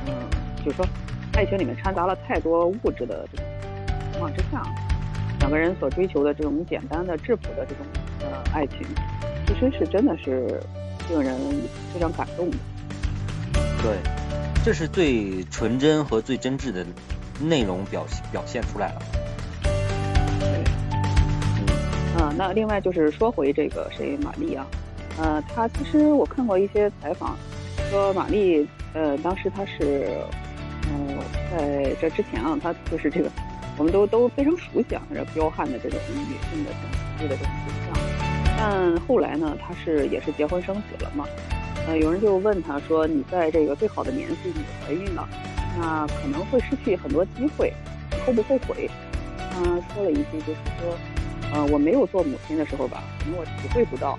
[0.06, 0.14] 嗯。
[0.66, 0.86] 就是说，
[1.34, 3.46] 爱情里面掺杂了太多物质的这种
[4.12, 4.62] 情况之下，
[5.40, 7.86] 两个人所追求的这种简单的、质朴的这种
[8.20, 8.80] 呃爱情，
[9.46, 10.62] 其实是真的是
[11.10, 11.38] 令人
[11.94, 12.58] 非常感动的。
[13.82, 13.96] 对，
[14.66, 16.86] 这是最纯真和最真挚的
[17.40, 19.02] 内容表现表现出来了。
[20.42, 20.64] 对，
[22.18, 24.68] 嗯，啊，那另外就是说回这个谁，玛丽啊，
[25.18, 27.36] 呃，她其实我看过一些采访，
[27.90, 30.10] 说玛丽，呃，当时她是。
[30.90, 31.18] 嗯，
[31.52, 33.30] 在这之前啊，她就是这个，
[33.78, 36.72] 我们都都非常熟悉啊，这彪悍的这种女性的
[37.20, 38.58] 这种的这种形象。
[38.58, 41.26] 但后来呢，她是也是结婚生子了嘛。
[41.88, 45.28] 呃，有人就问她说：“你在这个最好的年纪你怀孕了，
[45.78, 47.74] 那可能会失去很多机会，
[48.26, 48.90] 后不后悔？”
[49.38, 50.98] 她说了一句，就是说
[51.54, 54.18] ：“呃，我没有做母亲的时候吧，可能我体会不到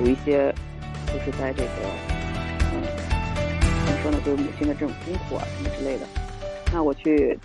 [0.00, 0.52] 有一些，
[1.06, 1.70] 就是在这个，
[2.72, 2.82] 嗯。”
[3.86, 6.06] 怎么说呢，就是母亲的这种辛苦啊，什么之类的。
[6.72, 7.36] 那我去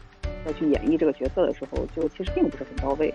[0.46, 3.14] 再去演绎这个角色的时候，就其实并不是很到位。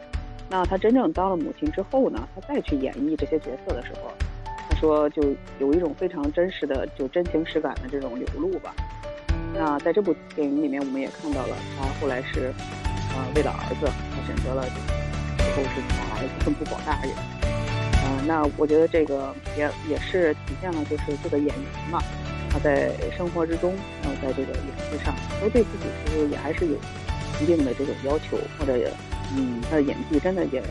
[0.48, 4.11] 那他真正当了母亲之后呢，他再去演绎这些角色的时候，
[4.68, 5.22] 他说就
[5.61, 8.74] 有一种非常真实的、就真情实感的这种流露吧。
[9.55, 12.53] 那在这部电影里面，我们也看到了他后来是，
[13.14, 14.64] 呃，为了儿子，他选择了
[15.38, 17.39] 最后是保儿子不保大人。
[18.27, 22.01] 那我觉得这个也也是体现了，就是这个演员嘛，
[22.51, 26.77] 他在生活之中，然后在这个演技上，都对自己其实也还是有
[27.43, 28.93] 一定的这种要求，或者也，
[29.37, 30.63] 嗯，他的演技真的也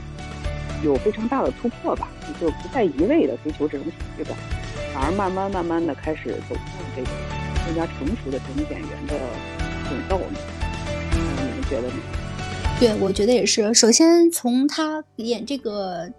[0.83, 2.07] 有非常大的突破吧，
[2.39, 4.37] 就不再一味的追求这种喜剧感，
[4.93, 7.09] 反而慢慢慢慢的开始走向这个
[7.65, 9.15] 更加成熟的这种演员的
[9.83, 10.23] 这种道路。
[11.13, 11.93] 嗯，你们觉得呢？
[12.79, 13.73] 对，我觉得也是。
[13.73, 16.09] 首先从他演这个。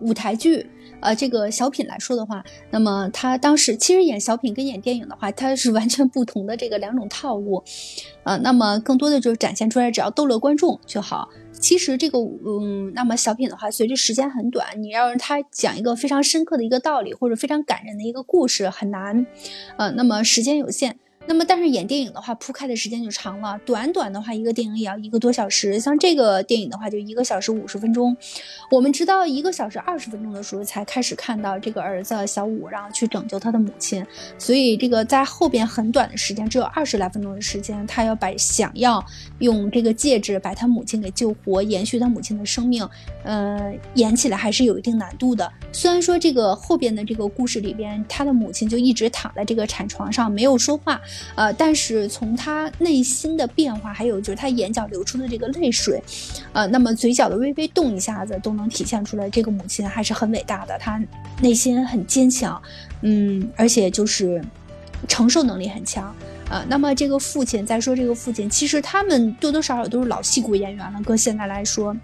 [0.00, 0.66] 舞台剧，
[1.00, 7.62] 呃，这个小品来说的话，那么他当时其实演小品跟演电影的话，它是完全不同的这个两种套路，
[8.24, 11.28] 呃，那么更多的就是展现出来，只要逗乐观众就好。
[11.60, 19.26] 其实这个，嗯，那么小品的话，随着时间很短，你要让他讲一个非常深刻的一个道理，或者非常感人的一个故事，很难，
[19.76, 20.98] 呃，那么时间有限。
[21.28, 23.60] 那么，但是演电影的话，铺开的时间就长了。
[23.66, 25.78] 短短的话，一个电影也要一个多小时。
[25.78, 28.16] 像这个电影的话，就一个小时五十分钟。
[28.70, 34.02] 我们直到一个小时二十分钟的时候，才开始看到这个儿子小五，然后去拯救他的母亲。
[34.38, 39.04] 所以，这个在后边很短的时间，只有二十来分钟的时间，他要把想要
[39.40, 42.88] 用这个戒指把他母亲给救活，延续他母亲的生命，
[43.22, 45.52] 呃，演起来还是有一定难度的。
[45.72, 50.98] 虽然说这个后边的这个故事里边，他的母亲就一直躺在这个产床上，没有说话。
[51.34, 56.02] 呃，但是从他内心的变化，还有就是他眼角流出的这个泪水，
[56.52, 61.00] 呃，那么嘴角的微微动一下子，都能体现出来这个母亲还是很伟大的，她
[61.40, 62.60] 内心很坚强，
[63.02, 64.42] 嗯，而且就是
[65.06, 66.14] 承受能力很强，
[66.50, 71.96] 呃，那么这个父亲，再说这个父亲，其实他们多多少少都是老戏骨演员了，搁现在来说。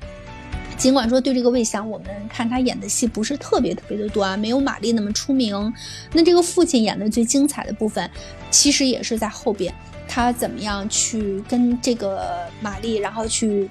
[0.76, 5.72] 尽管说对这个魏翔，我们看他演的戏不是特别特别的多啊，没有玛丽那么出名。
[6.12, 8.10] 那这个父亲演的最精彩的部分，
[8.50, 9.72] 其实也是在后边，
[10.06, 13.68] 他怎么样去跟这个玛丽，然后去。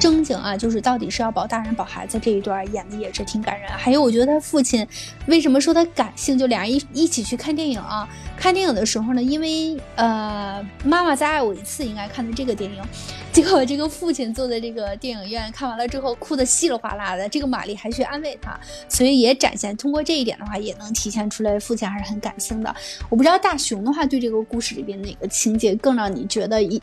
[0.00, 3.70] 正经啊，就是到底是要保大人保孩子这一段演的也是挺感人。
[3.70, 4.84] 还有，我觉得他父亲
[5.26, 6.38] 为什么说他感性？
[6.38, 12.82] 就俩人一一起去看电影啊，看电影的时候呢，因为呃，妈妈再爱我一次应该看的这个电影，
[13.30, 18.58] 结果这个父亲坐在这个电影院看完了之后哭的稀里哗啦的，这个玛丽还去安慰他，
[18.88, 22.74] 所以也展现通过这一点的话，也能体现出来父亲还是很感性的。
[23.10, 26.80] 我不知道大熊的话对这个故事里边哪个情节更让你觉得印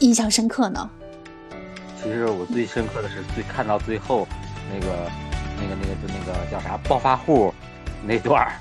[0.00, 0.90] 印象深刻呢？
[2.02, 4.28] 其实我最深刻的是最看到最后，
[4.72, 4.86] 那个，
[5.60, 7.52] 那个，那个，就那个叫啥暴发户
[8.06, 8.52] 那段儿，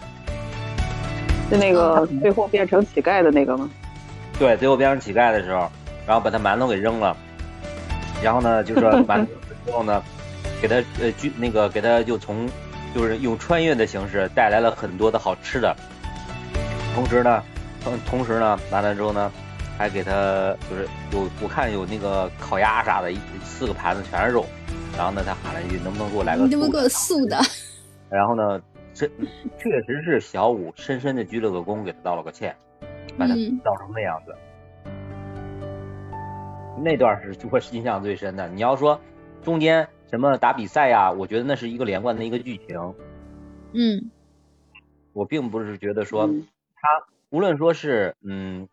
[1.52, 3.70] 就那个最后变成乞丐的那个吗？
[4.40, 5.72] 对，最后变成乞丐的时候，
[6.08, 7.16] 然后把他馒头给扔了，
[8.24, 9.32] 然后呢，就说馒头
[9.66, 10.02] 之后呢，
[10.62, 12.50] 给他呃，就那个给他就从
[12.96, 15.76] 就是用穿越的形式带来了很多的好吃的，
[16.96, 17.44] 同时呢，
[17.84, 19.32] 同同时呢，完了之后呢。
[19.78, 24.46] 还给他就是有我看有那个烤鸭啥的，四个盘子全是肉。
[24.98, 27.38] 然后呢，他喊了一句：“能不能给我来个？”你能不能给我素的？
[28.10, 28.62] 然后呢，
[28.94, 29.06] 这
[29.58, 32.56] 确实是小五深深的鞠了个躬，给他道了个歉，
[33.18, 34.34] 把他道成那样子。
[36.82, 38.48] 那段是我印象最深的。
[38.48, 39.02] 你要说
[39.44, 42.94] 中间什么打比赛呀，我觉得那是一个连贯的一个剧情。
[43.74, 44.10] 嗯，
[45.12, 48.70] 我并不是觉得说他无论说是嗯。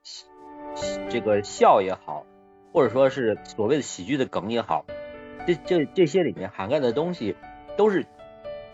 [1.08, 2.24] 这个笑也好，
[2.72, 4.84] 或者说是所谓的喜剧的梗也好，
[5.46, 7.36] 这这这些里面涵盖的东西，
[7.76, 8.06] 都是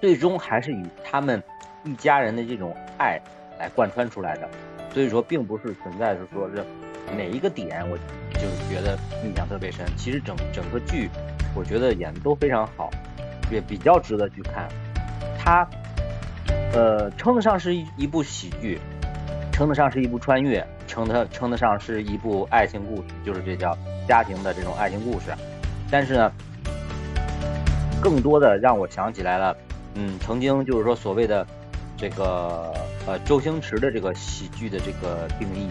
[0.01, 1.43] 最终还是以他们
[1.85, 3.21] 一家人的这种爱
[3.59, 4.49] 来贯穿出来的。
[4.95, 6.65] 所以说，并不是存在是说是
[7.15, 7.97] 哪一个点，我
[8.35, 9.85] 就觉得印象特别深。
[9.97, 11.11] 其实整整个剧，
[11.55, 12.89] 我觉得演的都非常好，
[13.51, 14.67] 也比较值得去看。
[15.39, 15.69] 它
[16.73, 18.81] 呃称得上是一一部喜剧，
[19.59, 20.65] 称得上是一部穿越。
[20.87, 25.27] 称得称得上是一部爱情故事，就是这叫家庭的这种爱情故事。
[25.91, 26.33] 但是呢，
[28.01, 29.57] 更多的让我想起来了，
[29.95, 31.45] 嗯，曾经就是说所谓的
[31.97, 32.73] 这个
[33.05, 35.69] 呃周星驰的这个喜剧的这个定义。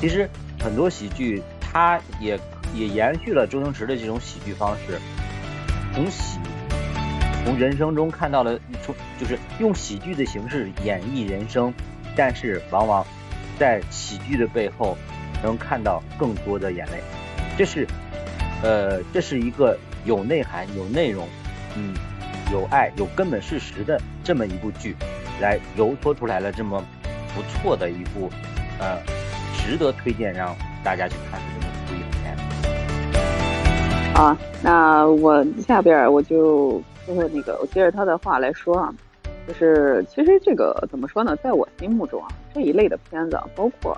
[0.00, 2.40] 其实很多喜剧，它也
[2.74, 4.98] 也延续了周星驰的这种喜剧方式，
[5.94, 6.38] 从喜
[7.44, 11.72] 从人生中看到了从就是用喜剧的形式演绎人生，
[12.16, 13.06] 但是往往。
[13.58, 14.96] 在喜剧的背后，
[15.42, 17.00] 能看到更多的眼泪，
[17.56, 17.86] 这是，
[18.62, 21.26] 呃，这是一个有内涵、有内容，
[21.76, 21.94] 嗯，
[22.52, 24.94] 有爱、有根本事实的这么一部剧，
[25.40, 26.82] 来揉搓出来了这么
[27.34, 28.30] 不错的一部，
[28.78, 28.98] 呃，
[29.56, 32.36] 值得推荐让大家去看的这么一部影片。
[34.14, 38.94] 好，那我下边我就说说那个，我接着他的话来说啊。
[39.46, 43.96] 就是其实这个怎么说呢，在我心目中啊，这一类的片子，包括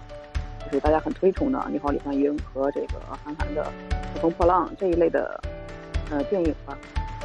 [0.67, 2.89] 就是大家很推崇的《你好，李焕英》和这个
[3.25, 3.63] 韩寒的
[4.13, 5.41] 《乘风破浪》这一类的
[6.11, 6.77] 呃电影吧。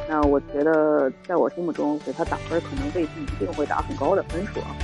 [0.08, 4.76] 那我觉得，在我心目中，给他打分，可能未必一定会打很高的分数啊。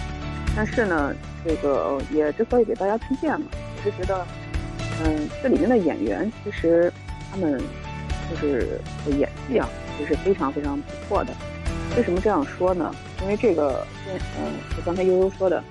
[0.57, 4.27] 但是呢，这个也之所以给大家推荐嘛，我是觉得，
[5.05, 6.93] 嗯，这里面的演员其实
[7.31, 7.59] 他们
[8.31, 8.81] 就是
[9.19, 11.33] 演技啊，也是非常非常不错的。
[11.97, 12.95] 为什么这样说呢？
[13.23, 15.63] 因为这个，嗯，就刚才悠悠说的，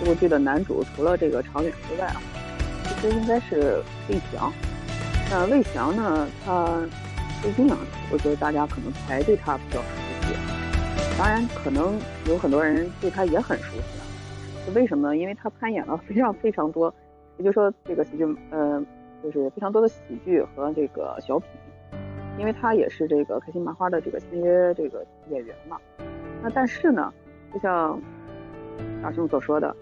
[0.00, 2.20] 这部剧的男主除了这个常远之外啊，
[2.84, 4.52] 其实应该是魏翔。
[5.30, 6.78] 那魏翔呢，他。
[7.42, 7.76] 最近啊，
[8.12, 9.86] 我觉得大家可能才对他比较熟
[10.28, 11.18] 悉。
[11.18, 14.06] 当然，可能有很多人对他也很熟悉啊。
[14.64, 15.16] 是为什么呢？
[15.16, 16.94] 因为他参演了非常非常多，
[17.38, 18.86] 也就是说，这个喜剧，嗯，
[19.24, 21.48] 就是非常多的喜剧和这个小品。
[22.38, 25.78] 因为他也是这个开心麻花的这个签约这个演员嘛。
[26.42, 27.12] 那但是呢，
[27.52, 28.00] 就像
[29.02, 29.74] 大兄所说的，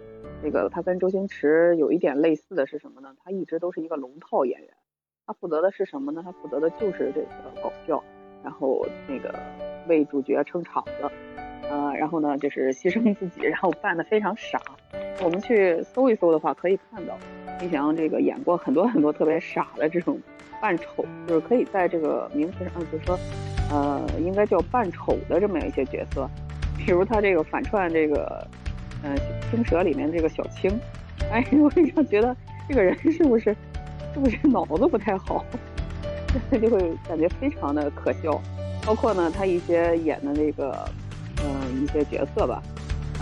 [0.43, 3.15] 这个他跟周星驰有一点类似的是什么呢？
[3.25, 4.69] 他一直都是一个龙套演员。
[5.27, 6.23] 他负责的是什么呢？
[6.25, 7.27] 他负责的就是这个
[7.63, 8.03] 搞笑，
[8.43, 9.33] 然后那个
[9.87, 11.11] 为主角撑场子，
[11.71, 14.61] 呃，然后呢就是牺牲自己，然后扮的非常傻。
[15.23, 17.17] 我们去搜一搜的话，可以看到
[17.61, 20.19] 李翔这个演过很多很多特别傻的这种
[20.61, 23.19] 扮丑，就是可以在这个名词上，就说，
[23.71, 26.29] 呃，应该叫扮丑的这么一些角色。
[26.79, 28.47] 比如他这个反串这个，
[29.03, 29.17] 嗯，
[29.51, 30.71] 青蛇里面这个小青，
[31.31, 32.35] 哎，我非常觉得
[32.69, 33.55] 这个人是不是？
[34.13, 35.45] 是不是脑子不太好？
[36.51, 38.41] 这 就会感觉非常的可笑。
[38.85, 40.77] 包括呢，他一些演的那个，
[41.45, 42.61] 嗯，一些角色吧，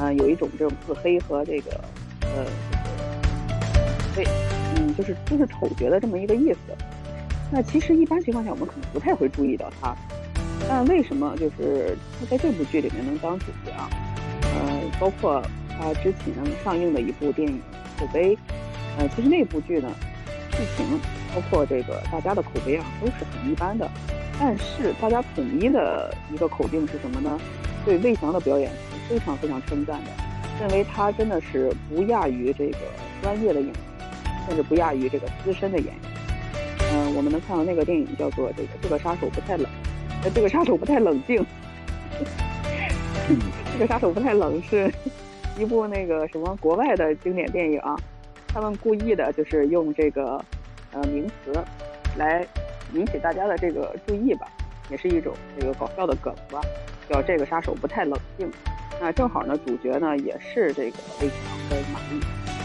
[0.01, 1.73] 嗯，有一种这种自黑和这个，
[2.23, 2.47] 呃，
[4.19, 4.27] 对，
[4.75, 6.59] 嗯，就是就是丑角的这么一个意思。
[7.53, 9.95] 那其实一般情况下，我们可能不太会注意到他。
[10.69, 13.89] 但为什么就是他在这部剧里面能当主角啊？
[14.43, 17.63] 呃，包括他之前上映的一部电影
[18.01, 18.35] 《口碑》，
[18.99, 19.89] 呃，其实那部剧呢。
[20.51, 20.99] 剧情
[21.33, 23.89] 包括这个大家的口碑啊都是很一般的，
[24.41, 27.39] 但是大家统一的一个口径是什么呢？
[27.85, 30.11] 对魏翔的表演是非常非常称赞的，
[30.61, 32.79] 认为他真的是不亚于这个
[33.23, 33.77] 专业的演员，
[34.49, 35.95] 甚至不亚于这个资深的演员。
[36.91, 39.67] 嗯，我们能看到那个电影叫做这个这个杀手不太冷，
[40.25, 41.45] 呃，这个杀手不太冷静，
[43.75, 44.91] 这个杀手不太冷是
[45.59, 47.95] 一部那个什么国外的经典电影啊。
[48.49, 50.43] 他们故意的就是用这个
[50.93, 51.53] 呃名词
[52.17, 52.47] 来
[52.95, 54.49] 引起大家的这个注意吧，
[54.91, 56.59] 也是一种这个搞笑的梗吧，
[57.11, 58.51] 叫这个杀手不太冷静。
[58.99, 61.37] 那正好呢，主角呢也是这个魏翔
[61.69, 62.58] 跟马丽。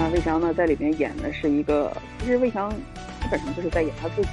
[0.00, 4.28] 那魏翔呢在里面演的是一个，其实魏翔基本上就是在演他自己。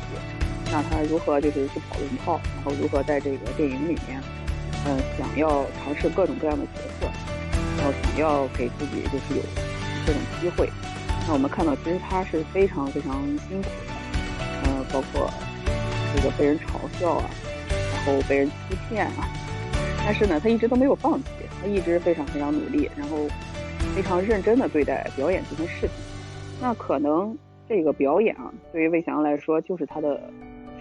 [0.72, 4.22] 那他如何就是去跑龙套，然后如何在这个电影里面，
[4.86, 7.08] 嗯，想要尝试各种各样的角色，
[7.78, 9.44] 然后想要给自己就是有。
[10.06, 10.70] 这种机会，
[11.28, 15.30] 那我们看到其实他是非常非常辛苦的，呃，包括
[16.16, 17.30] 这个被人嘲笑啊，
[17.94, 19.28] 然后被人欺骗啊，
[20.06, 21.28] 但是呢，他一直都没有放弃，
[21.62, 23.18] 他一直非常非常努力，然后
[23.98, 25.96] 非常认真的对待表演这件事情。
[26.62, 27.36] 那可能
[27.68, 30.22] 这个表演啊，对于魏翔来说就是他的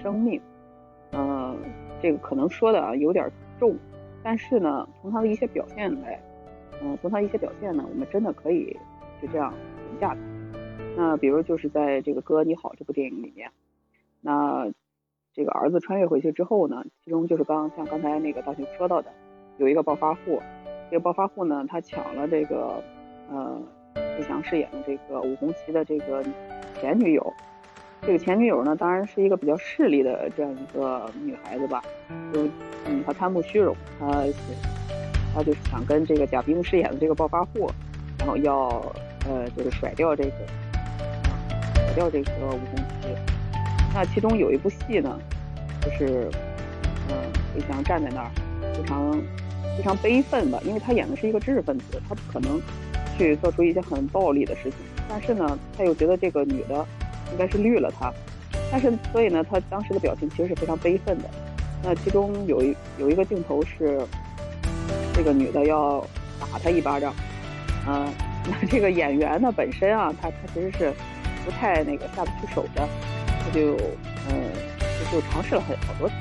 [0.02, 0.38] 生命，
[1.12, 1.56] 嗯，
[2.02, 3.26] 这个可能说的啊有点
[3.58, 3.74] 重，
[4.22, 6.20] 但是呢，从他的一些表现来，
[6.82, 8.76] 嗯，从他一些表现呢，我们真的可以。
[9.22, 9.50] 就这样
[9.88, 10.20] 评价的。
[10.94, 13.50] 那比如就是在这个《哥你好》这部电影里面，
[14.20, 14.70] 那
[15.32, 19.10] 这个儿子穿越回去之后呢，其中就是刚像刚才那个大雄说到的，
[19.56, 20.42] 有一个暴发户，
[20.90, 22.84] 这个暴发户呢，他抢了这个
[23.30, 23.60] 呃
[23.94, 26.24] 魏翔饰演的这个武红旗的这个
[26.80, 27.32] 前女友。
[28.02, 31.82] 这个前女友呢，当然是一个比较势利的这样一个女孩子吧，
[32.32, 32.46] 就
[32.84, 34.24] 嗯，她贪慕虚荣，她
[35.34, 37.70] 她就是想跟这个贾冰饰演的这个暴发户，
[38.18, 38.82] 然后要。
[39.28, 40.30] 呃，就是甩掉这个，
[41.74, 43.08] 甩掉这个吴红旗。
[43.92, 45.18] 那其中有一部戏呢，
[45.82, 46.30] 就是，
[47.08, 47.16] 嗯，
[47.56, 48.30] 魏翔站在那儿，
[48.72, 49.12] 非常
[49.76, 52.62] 非常悲愤吧，因为他演的是一个知识分子，他不可能
[53.16, 54.72] 去做出一些很暴力的事情。
[55.08, 56.86] 但是呢，他又觉得这个女的
[57.32, 58.12] 应该是绿了他，
[58.70, 61.30] 但是所以呢，他当时的表情其实是非常悲愤的。
[61.82, 64.00] 那其中有一有一个镜头是，
[65.14, 66.00] 这个女的要
[66.40, 67.14] 打他一巴掌，
[67.88, 68.08] 嗯。
[68.48, 70.92] 那这个演员呢，本身啊，他他其实是
[71.44, 72.88] 不太那个下得去手的，
[73.42, 73.76] 他就
[74.30, 74.54] 嗯，
[75.10, 76.14] 就就尝试了很好多次，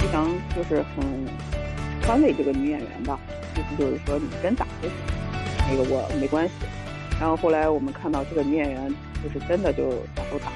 [0.00, 1.04] 非常就是很
[2.04, 3.16] 宽慰这个女演员吧，
[3.54, 4.96] 意思就是说你真打就行，
[5.72, 6.54] 那个我没关系。
[7.18, 10.52] 然后后来我们看到这个女演员就是真的就下手打，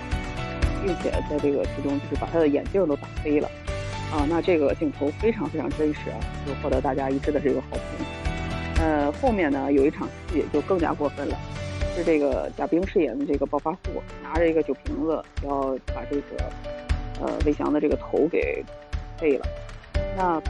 [0.84, 3.48] 并且在这个其中就是把她的眼镜都打飞了，
[4.12, 8.84] 啊，那这个镜头非常非常真实啊，就获得大家一致的这个好评。
[8.84, 11.38] 呃，后面呢有一场戏就更加过分了，
[11.94, 16.50] 是这个贾冰饰演的这个暴发户，拿着一个酒瓶子要把这个
[17.20, 18.62] 呃魏翔的这个头给
[19.18, 19.46] 废了。
[20.16, 20.42] 那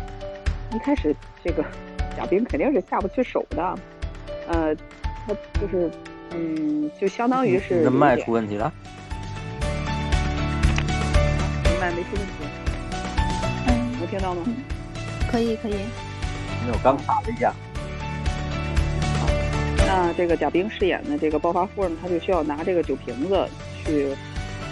[0.74, 1.14] 一开始
[1.44, 1.62] 这个
[2.16, 3.78] 贾冰肯定是下不去手的，
[4.49, 4.74] 呃，
[5.26, 5.90] 他就是
[6.30, 8.72] 嗯，就相当于是你的麦出问题了。
[11.80, 12.32] 麦没出问题，
[13.68, 14.42] 嗯，能听到吗？
[15.30, 15.72] 可以可以。
[15.72, 17.53] 没有，刚卡了一下。
[19.86, 23.47] 那这个贾冰饰演的这个暴发户呢，他就需要拿这个酒瓶子
[23.84, 24.11] 去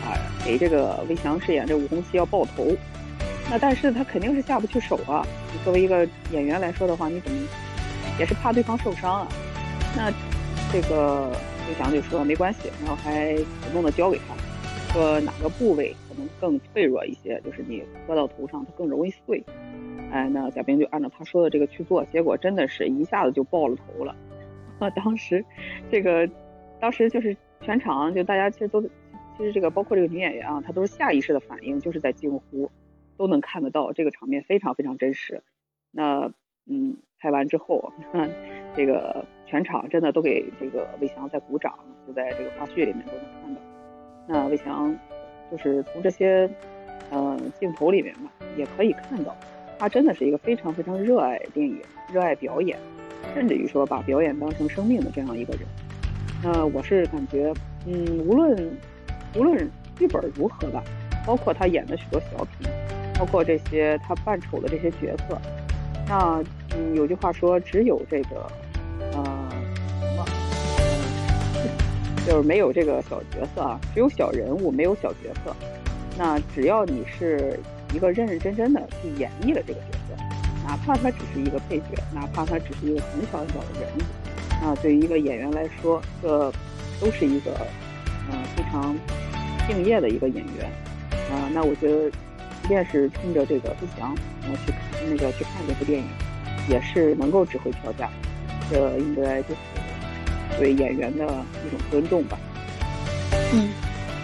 [0.04, 2.76] 啊给这个魏翔饰演这武红旗要爆头。
[3.48, 5.24] 那但是他肯定是下不去手啊。
[5.52, 7.46] 你作为一个演员来说的话，你怎么
[8.18, 9.28] 也是怕对方受伤啊？
[9.96, 10.12] 那
[10.72, 11.30] 这个
[11.68, 14.34] 魏翔就说没关系，然后还主动的教给他，
[14.92, 19.42] 说哪个部位可能更脆弱一些，就是你磕到头上它更容易碎。
[20.10, 24.14] 哎，那贾冰就按照他说的这个去做，结果真的是一下子就爆了头了。
[24.78, 25.44] 啊，当时
[25.90, 26.28] 这个
[26.80, 32.70] 当时就是全场就大家其实都其实这个包括这个女演员啊，她都是下意识的反应，就是在惊呼，
[33.16, 35.42] 都能看得到这个场面非常非常真实。
[35.90, 36.30] 那
[36.66, 37.92] 嗯，拍完之后，
[38.76, 39.24] 这个
[39.54, 41.72] 全场真的都给这个魏翔在鼓掌，
[42.08, 43.60] 就在这个花絮里面都能看到。
[44.26, 44.92] 那魏翔
[45.48, 46.50] 就是从这些
[47.10, 48.22] 呃镜头里面吧，
[48.56, 49.32] 也可以看到，
[49.78, 51.80] 他真的是一个非常非常热爱电影、
[52.12, 52.76] 热爱表演，
[53.32, 55.62] 甚至于说把表演当成生命的这样一个人。
[56.42, 57.54] 那我是感觉，
[57.86, 58.76] 嗯，无论
[59.36, 60.82] 无论剧本如何吧，
[61.24, 62.68] 包括他演的许多小品，
[63.16, 65.40] 包括这些他扮丑的这些角色，
[66.08, 66.42] 那
[66.76, 68.50] 嗯，有句话说，只有这个
[69.12, 69.33] 呃，
[72.26, 75.54] 就是没有这个小角色啊，只有小人物，没有小角色。
[76.16, 77.58] 那只要你是
[77.92, 80.16] 一个认认真真的去演绎了这个角色，
[80.66, 84.02] 哪怕他只是一个配角，哪怕他只是一个很小很小的人物，
[84.62, 86.52] 那对于一个演员来说，这
[87.00, 87.50] 都是一个
[88.32, 88.96] 嗯、非常
[89.68, 90.70] 敬业的一个演员
[91.30, 92.10] 啊、那我觉得，
[92.62, 96.06] 即便是冲着这个不祥，然后去看那个去看这部电影，
[96.68, 98.08] 也是能够值回票价。
[98.70, 99.73] 这应该就是
[100.58, 102.38] 对演员的一种尊重吧。
[103.52, 103.68] 嗯，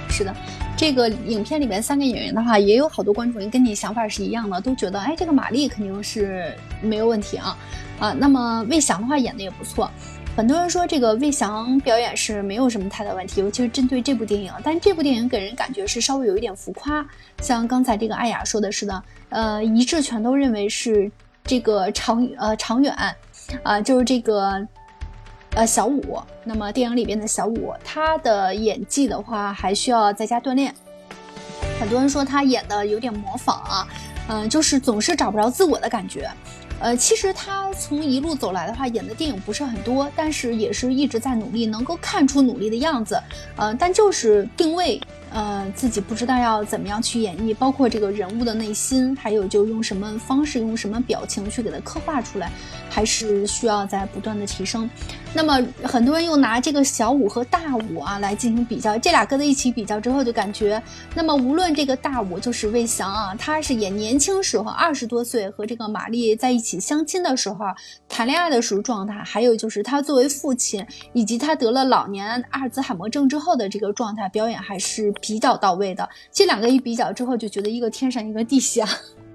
[0.09, 0.35] 是的。
[0.77, 7.55] 这个影片里面三个演员的话，也有好多观众跟你想法是一样的，都觉得哎，这个马丽肯定是没有问题啊
[7.99, 8.13] 啊。
[8.13, 9.91] 那么魏翔的话演的也不错，
[10.35, 14.51] 很多人说这个魏翔表演是没有什么太大问题，尤其是针对这部电影。
[14.65, 17.07] 但这部电影给人感觉是稍微有一点浮夸，
[17.43, 21.13] 像刚才这个艾雅说的是的，呃，一致全都认为是
[21.45, 22.97] 这个长呃长远
[23.63, 24.67] 啊，就是这个。
[25.55, 30.73] 呃，小五，那么电影里边的小五，他的演技的话还需要在家锻炼。
[31.79, 33.89] 很多人说他演的有点模仿啊，
[34.29, 36.31] 嗯、就是总是找不着自我的感觉。
[36.79, 43.21] 呃，其实他从一路走来的话，演的电影不是很多，但是也是一直在努力，能够看出努力的样子。
[43.57, 44.99] 呃，但就是定位，
[45.33, 52.51] 呃，自己不知道要怎么样去演绎，包括这个人物的内心，还有就用什么方式、用什么表情去给它刻画出来，
[52.89, 54.91] 还是需要在不断的提升。
[55.33, 60.83] 那么很多人又拿这个小五和大五啊来进行比较，这俩搁在一起比较之后，就感觉，
[61.15, 67.65] 那么无论这个大五就是魏翔啊，他是演年轻时候二十多岁和这个玛丽在一起相亲的时候
[68.09, 76.09] 谈恋爱的时候状态，还有就是他作为父亲，以及他得了老年阿尔兹海默症之后的这个状态，表演还是比较到位的。
[76.33, 78.87] 这两个一比较之后，就觉得一个天上一个地下。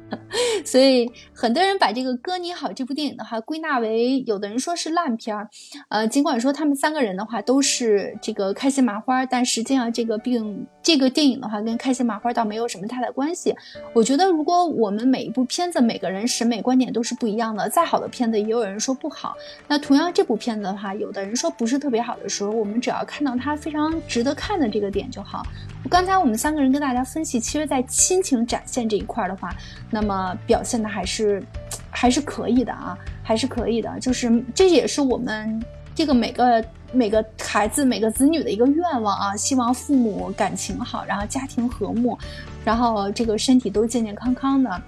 [0.64, 5.50] 所以很多人把这个《哥你好》这部电影的话归纳为，有的人说是烂片儿，
[5.90, 13.56] 呃，尽管说他们三个人的话都是这个开心麻花，但实际上这个并这个电影的话跟开心麻花倒没有什么太大关系。
[13.94, 19.36] 我觉得如果我们每一部片子每个人审美观点都是不一样的，再好的片子也有人说不好。
[19.68, 25.44] 那同样这部片子的话，有的人说不是特别好的时候，我们只要看到它非常值得看的这个点就好。
[25.90, 29.54] 刚才我们三个人跟大家分析，其实在亲情展现这一块的话，
[29.92, 31.42] 那么表现的还是
[31.90, 34.00] 还是可以的啊，还是可以的。
[34.00, 35.64] 就是这也是我们
[35.94, 42.18] 这个每个每个孩子每个子女的一个愿望啊，希望父母感情好，然后家庭和睦，
[42.64, 44.82] 然后这个身体都健健康康的。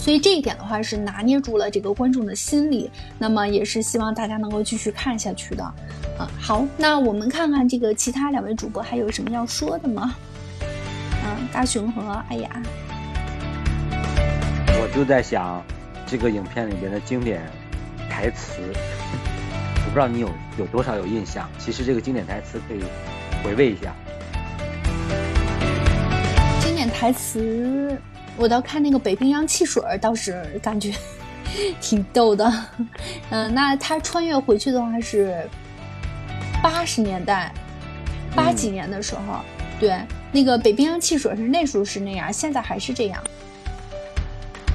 [0.00, 5.62] 所以这一点的话是拿捏住了这个观众的心理，那么也是希望大家能够继续看下去的。
[5.62, 10.14] 啊，好，那我们看看这个其他两位主播还有什么要说的吗？
[10.62, 12.50] 嗯，大熊和艾雅。
[13.92, 15.62] 我就在想，
[16.06, 17.42] 这个影片里边的经典
[18.08, 21.46] 台词，我不知道你有有多少有印象。
[21.58, 22.80] 其实这个经典台词可以
[23.44, 23.94] 回味一下。
[26.58, 28.00] 经典台词。
[28.40, 30.90] 我倒看那个北冰洋汽水，倒是感觉
[31.78, 32.50] 挺逗的。
[33.28, 35.36] 嗯，那他穿越回去的话是，
[36.62, 37.52] 八十年代，
[38.34, 39.40] 八几年的时候，
[39.78, 39.94] 对，
[40.32, 43.22] 那个北冰洋汽水是那时候是那样，现在还是这样。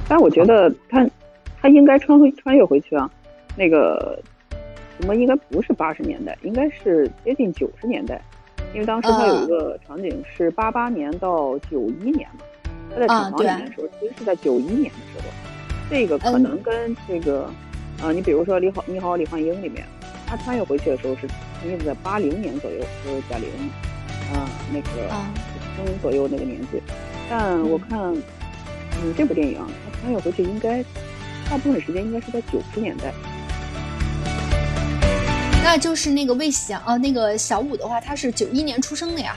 [0.08, 1.04] 但我觉得他
[1.60, 3.10] 他应该穿回穿越回去啊，
[3.56, 4.16] 那个
[5.00, 8.22] 什么应该不是八十年代，应该是接近九十年代，
[8.72, 12.44] 因为当时他有一个场景是八八年到九一年嘛，
[12.96, 15.24] 他在厂房里面的时候，其实是在九一年的时候，
[15.90, 17.50] 这个可能跟这个。
[18.02, 19.86] 啊，你比如说《你好，你好，李焕英》里面，
[20.26, 21.26] 他穿越回去的时候是
[21.64, 23.48] 应该是在八零年左右，就是贾玲，
[24.34, 25.08] 啊，那个
[25.76, 26.82] 生左右那个年纪。
[27.30, 27.98] 但我看，
[29.02, 30.82] 嗯，这部电影他穿越回去应该
[31.48, 33.14] 大部分时间应该是在九十年代。
[35.64, 39.34] 那就是那个魏翔啊，那个小五的话，他是九一年出生的呀，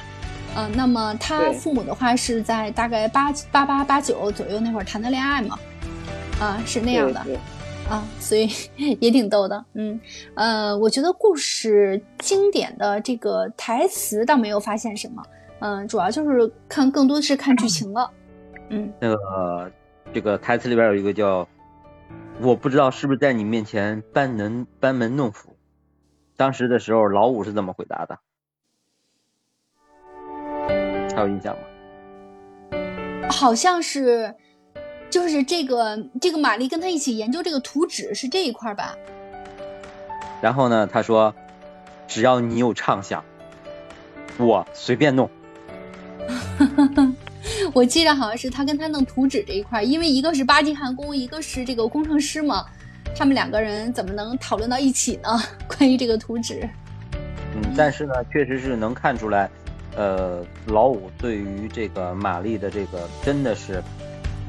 [0.59, 5.57] 嗯，那么他父母的话是在大概八八八八九左右那会儿谈的恋爱嘛，
[6.39, 7.25] 啊，是那样的。
[7.89, 8.47] 啊，所以
[8.77, 9.99] 也挺逗的，嗯，
[10.35, 15.23] 呃，我觉得故事经典的这个台词倒没有发现什么，
[15.57, 18.11] 嗯，主要就是看更多的是看剧情了，
[18.69, 19.71] 嗯，那个
[20.13, 21.47] 这个台词里边有一个叫，
[22.41, 25.57] 我不知道是不是在你面前班门班门弄斧，
[26.37, 28.19] 当时的时候老五是怎么回答的？
[31.15, 32.79] 还有印象吗？
[33.29, 34.35] 好像是。
[35.09, 38.95] 就是这个这个玛丽跟他一起研究这个图纸是这一块吧？
[40.39, 41.33] 然后呢，他说，
[42.07, 43.25] 只要你有畅想，
[44.37, 45.27] 我随便弄。
[47.73, 52.63] 我记得好像是他跟他弄图纸这一块，因为一个是八级焊工，一个是这个工程师嘛，
[53.15, 55.29] 他们两个人怎么能讨论到一起呢？
[55.67, 56.69] 关于这个图纸。
[57.55, 59.49] 嗯，但是呢，确实是能看出来，
[59.95, 63.81] 呃，老五对于这个玛丽的这个真的是。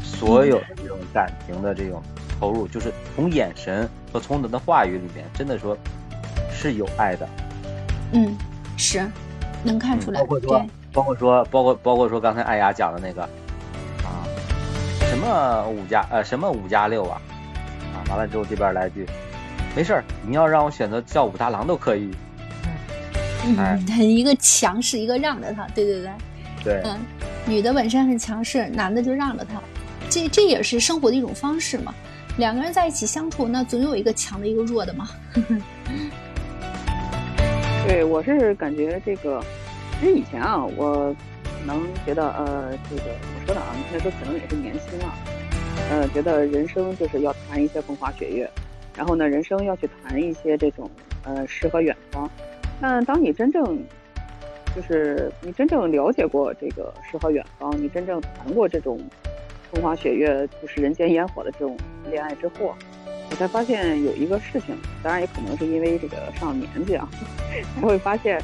[0.03, 2.03] 所有的这种感情的这种
[2.41, 5.77] 投入，就是从眼神和从他的话语里面，真的说
[6.51, 7.29] 是有爱的。
[8.13, 8.35] 嗯，
[8.79, 9.07] 是
[9.63, 10.19] 能看出来。
[10.21, 13.23] 包括说，包括说，包括包括说，刚才艾雅讲的那个
[14.03, 14.25] 啊，
[15.11, 17.21] 什么五加呃什么五加六啊
[17.95, 19.07] 啊，完了之后这边来句，
[19.77, 22.11] 没事儿，你要让我选择叫武大郎都可以。
[23.45, 26.11] 嗯，很一个强势，一个让着他，对对对。
[26.63, 26.81] 对。
[26.85, 26.99] 嗯，
[27.47, 29.61] 女的本身很强势，男的就让着他。
[30.11, 31.95] 这这也是生活的一种方式嘛，
[32.37, 35.09] 两个人在一起相处，那总有一个强的，一个弱的嘛。
[37.87, 39.43] 对，我是感觉这个，
[40.01, 41.17] 其实以前啊，我
[41.65, 43.75] 能觉得，呃，这个怎么说呢啊？
[43.93, 45.15] 那时候可能也是年轻啊，
[45.91, 48.51] 呃，觉得人生就是要谈一些风花雪月，
[48.95, 50.91] 然后呢，人生要去谈一些这种
[51.25, 52.29] 呃诗和远方。
[52.81, 53.79] 但当你真正
[54.75, 58.99] 就是你真正了解过这个诗和远方，你真正谈过这种。
[59.73, 61.77] 风花雪月就是人间烟火的这种
[62.11, 62.75] 恋爱之后，
[63.31, 67.09] 我才发现有一个事情，当然也可能是因为这个上了年纪啊，
[67.77, 68.43] 才 会发现，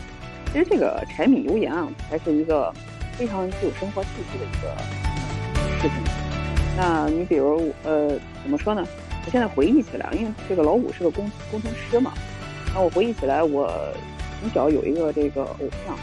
[0.53, 2.73] 其实这个柴米油盐啊，才是一个
[3.19, 5.99] 非常具有生活气息的一个事情。
[6.77, 8.11] 那你比如呃，
[8.45, 8.87] 怎么说呢？
[9.25, 12.13] 我现在回忆起来，因为这个老五是个工工程师嘛，
[12.73, 13.69] 那我回忆起来，我
[14.41, 15.57] 从小有一个这个偶
[15.87, 15.97] 像，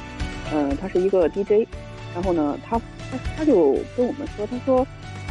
[0.54, 1.68] 嗯，他是一个 DJ，
[2.14, 2.80] 然后呢，他
[3.12, 4.86] 他他就跟我们说，他说。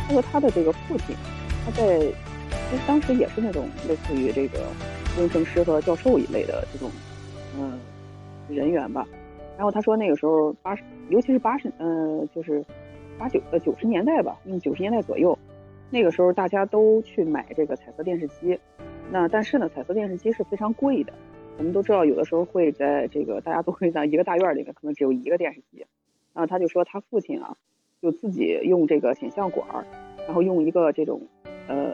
[0.05, 1.14] 他说他的这个父亲，
[1.64, 4.59] 他在其实当时也是那种类似于这个
[5.14, 6.90] 工程师和教授一类的这种
[7.57, 7.78] 嗯
[8.48, 9.07] 人员吧。
[9.57, 12.64] 然后他说那个时候八十，尤其是八十，呃，就是
[13.16, 15.38] 八九呃九十年代吧，嗯九十年代左右，
[15.88, 18.59] 那个时候大家都去买这个彩色电视机。
[19.09, 21.12] 那但是呢，彩色电视机是非常贵的。
[21.62, 25.86] 我们都知道，有的时候会在这个大家都会在一个大院里面，可能只有一个电视机。
[26.34, 27.56] 然后他就说他父亲啊。
[28.02, 29.86] 就自己用这个显像管儿，
[30.26, 31.22] 然后用一个这种
[31.68, 31.92] 呃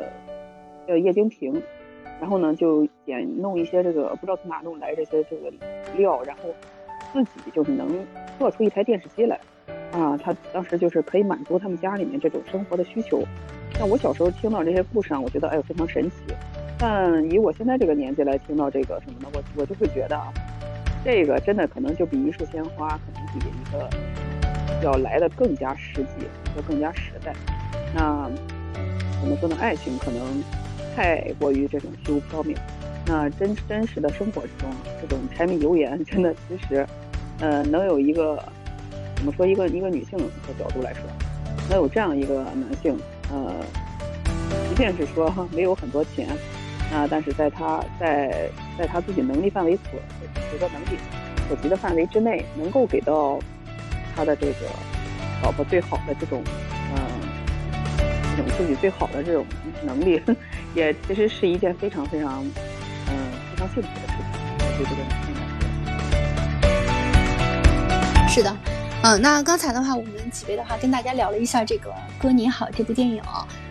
[0.87, 1.63] 呃液晶屏，
[2.19, 5.53] 然后呢就点弄一些这个不知道从哪弄来这些这个
[5.99, 6.45] 料，然后
[7.13, 7.87] 自己就是能
[8.39, 9.39] 做出一台电视机来
[9.93, 10.17] 啊。
[10.17, 13.23] 他当时就是可以满足他们家里面这种生活的需求。
[13.79, 16.23] 那我小时候听到这些故事啊，我觉得哎呦非常神奇。
[16.79, 19.29] 但以我现在这个年纪来听到这个什么的？
[19.35, 20.33] 我我就会觉得啊，
[21.05, 23.89] 这个真的可能就比一束鲜花，可能比一个。
[24.81, 27.33] 要来的更加实际，和更加实在。
[27.93, 28.31] 那
[29.21, 29.57] 怎么说呢？
[29.59, 30.21] 爱情可能
[30.95, 32.55] 太过于这种虚无缥缈。
[33.05, 34.71] 那真真实的生活之中，
[35.01, 36.87] 这种柴米油盐，真的其实，
[37.41, 38.41] 呃，能有一个
[39.17, 39.45] 怎么说？
[39.45, 40.25] 一个一个女性的
[40.57, 41.03] 角度来说，
[41.69, 42.97] 能有这样一个男性，
[43.33, 43.53] 呃，
[44.69, 46.29] 即便是说没有很多钱，
[46.91, 50.01] 那但是在他在在他自己能力范围所
[50.53, 50.99] 这个能力
[51.49, 53.39] 所及的范围之内，能够给到。
[54.17, 54.67] 他的这个
[55.45, 56.43] 老婆最好的这种，
[56.93, 56.99] 嗯，
[58.37, 59.47] 这种自己最好的这种
[59.85, 60.21] 能力，
[60.75, 62.45] 也其实是一件非常非常，
[63.07, 63.15] 嗯，
[63.49, 64.25] 非常幸福的事情。
[64.77, 65.41] 对这个女性来
[68.27, 68.51] 说，是的，
[69.01, 71.91] 嗯，那刚才的话，我们几位的话跟大家聊了一下这个
[72.21, 73.23] 《哥你好》这部电影。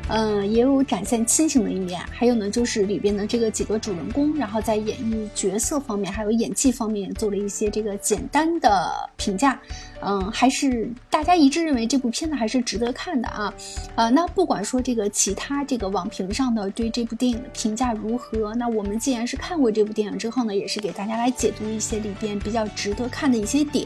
[0.10, 9.60] 嗯，也有展现亲情的一面，还有呢，就是里边的这个几个主人公，然后在演绎角色方面，还有演技方面，做了一些这个简单的评价。
[10.00, 13.54] 嗯，还是大家一致认为这部片子还是值得看的啊。
[13.96, 23.86] 呃，那不管说这个其他这个网评上的对这部电影的评价如何，那我们既然是看过这部电影之后呢，也是给大家来解读一些里边比较值得看的一些点。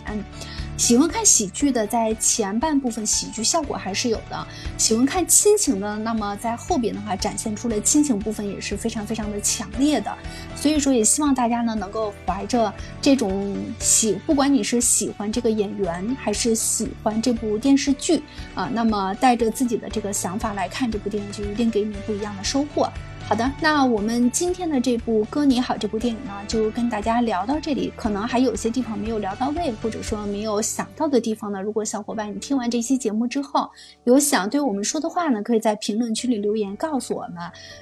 [0.82, 4.44] 喜欢看喜剧的，在前半部分喜剧效果还是有的；
[4.80, 10.12] 喜欢看亲情的，那么在后边的话展现出来亲情部分也是非常非常的强烈的。
[10.56, 18.24] 所以说，也希望大家呢能够怀着这种喜，不管你是喜欢这个演员，还是喜欢这部电视剧
[18.56, 22.92] 啊，那么带着自己的这个想法来看这部电视剧，一定给你不一样的收获。
[23.28, 27.90] 好的，那我们今天的这部《哥你好》这部电影呢，就跟大家聊到这里。
[27.96, 31.62] 可能还有些地方没有聊到位，或者说没有想到的地方呢。
[31.62, 33.70] 如果小伙伴你听完这期节目之后，
[34.04, 37.38] 有想对我们说的话呢，可以在评论区里留言告诉我们，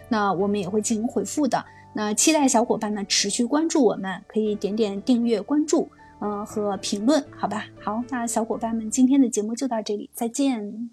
[0.07, 1.65] 那我们也会进行回复的。
[1.93, 5.89] 那期待小伙伴呢持续关注我们，可以点点订阅、关注，
[6.21, 7.65] 嗯和评论，好吧？
[7.81, 10.91] 好，那小伙伴们今天的节目就到这里，再见。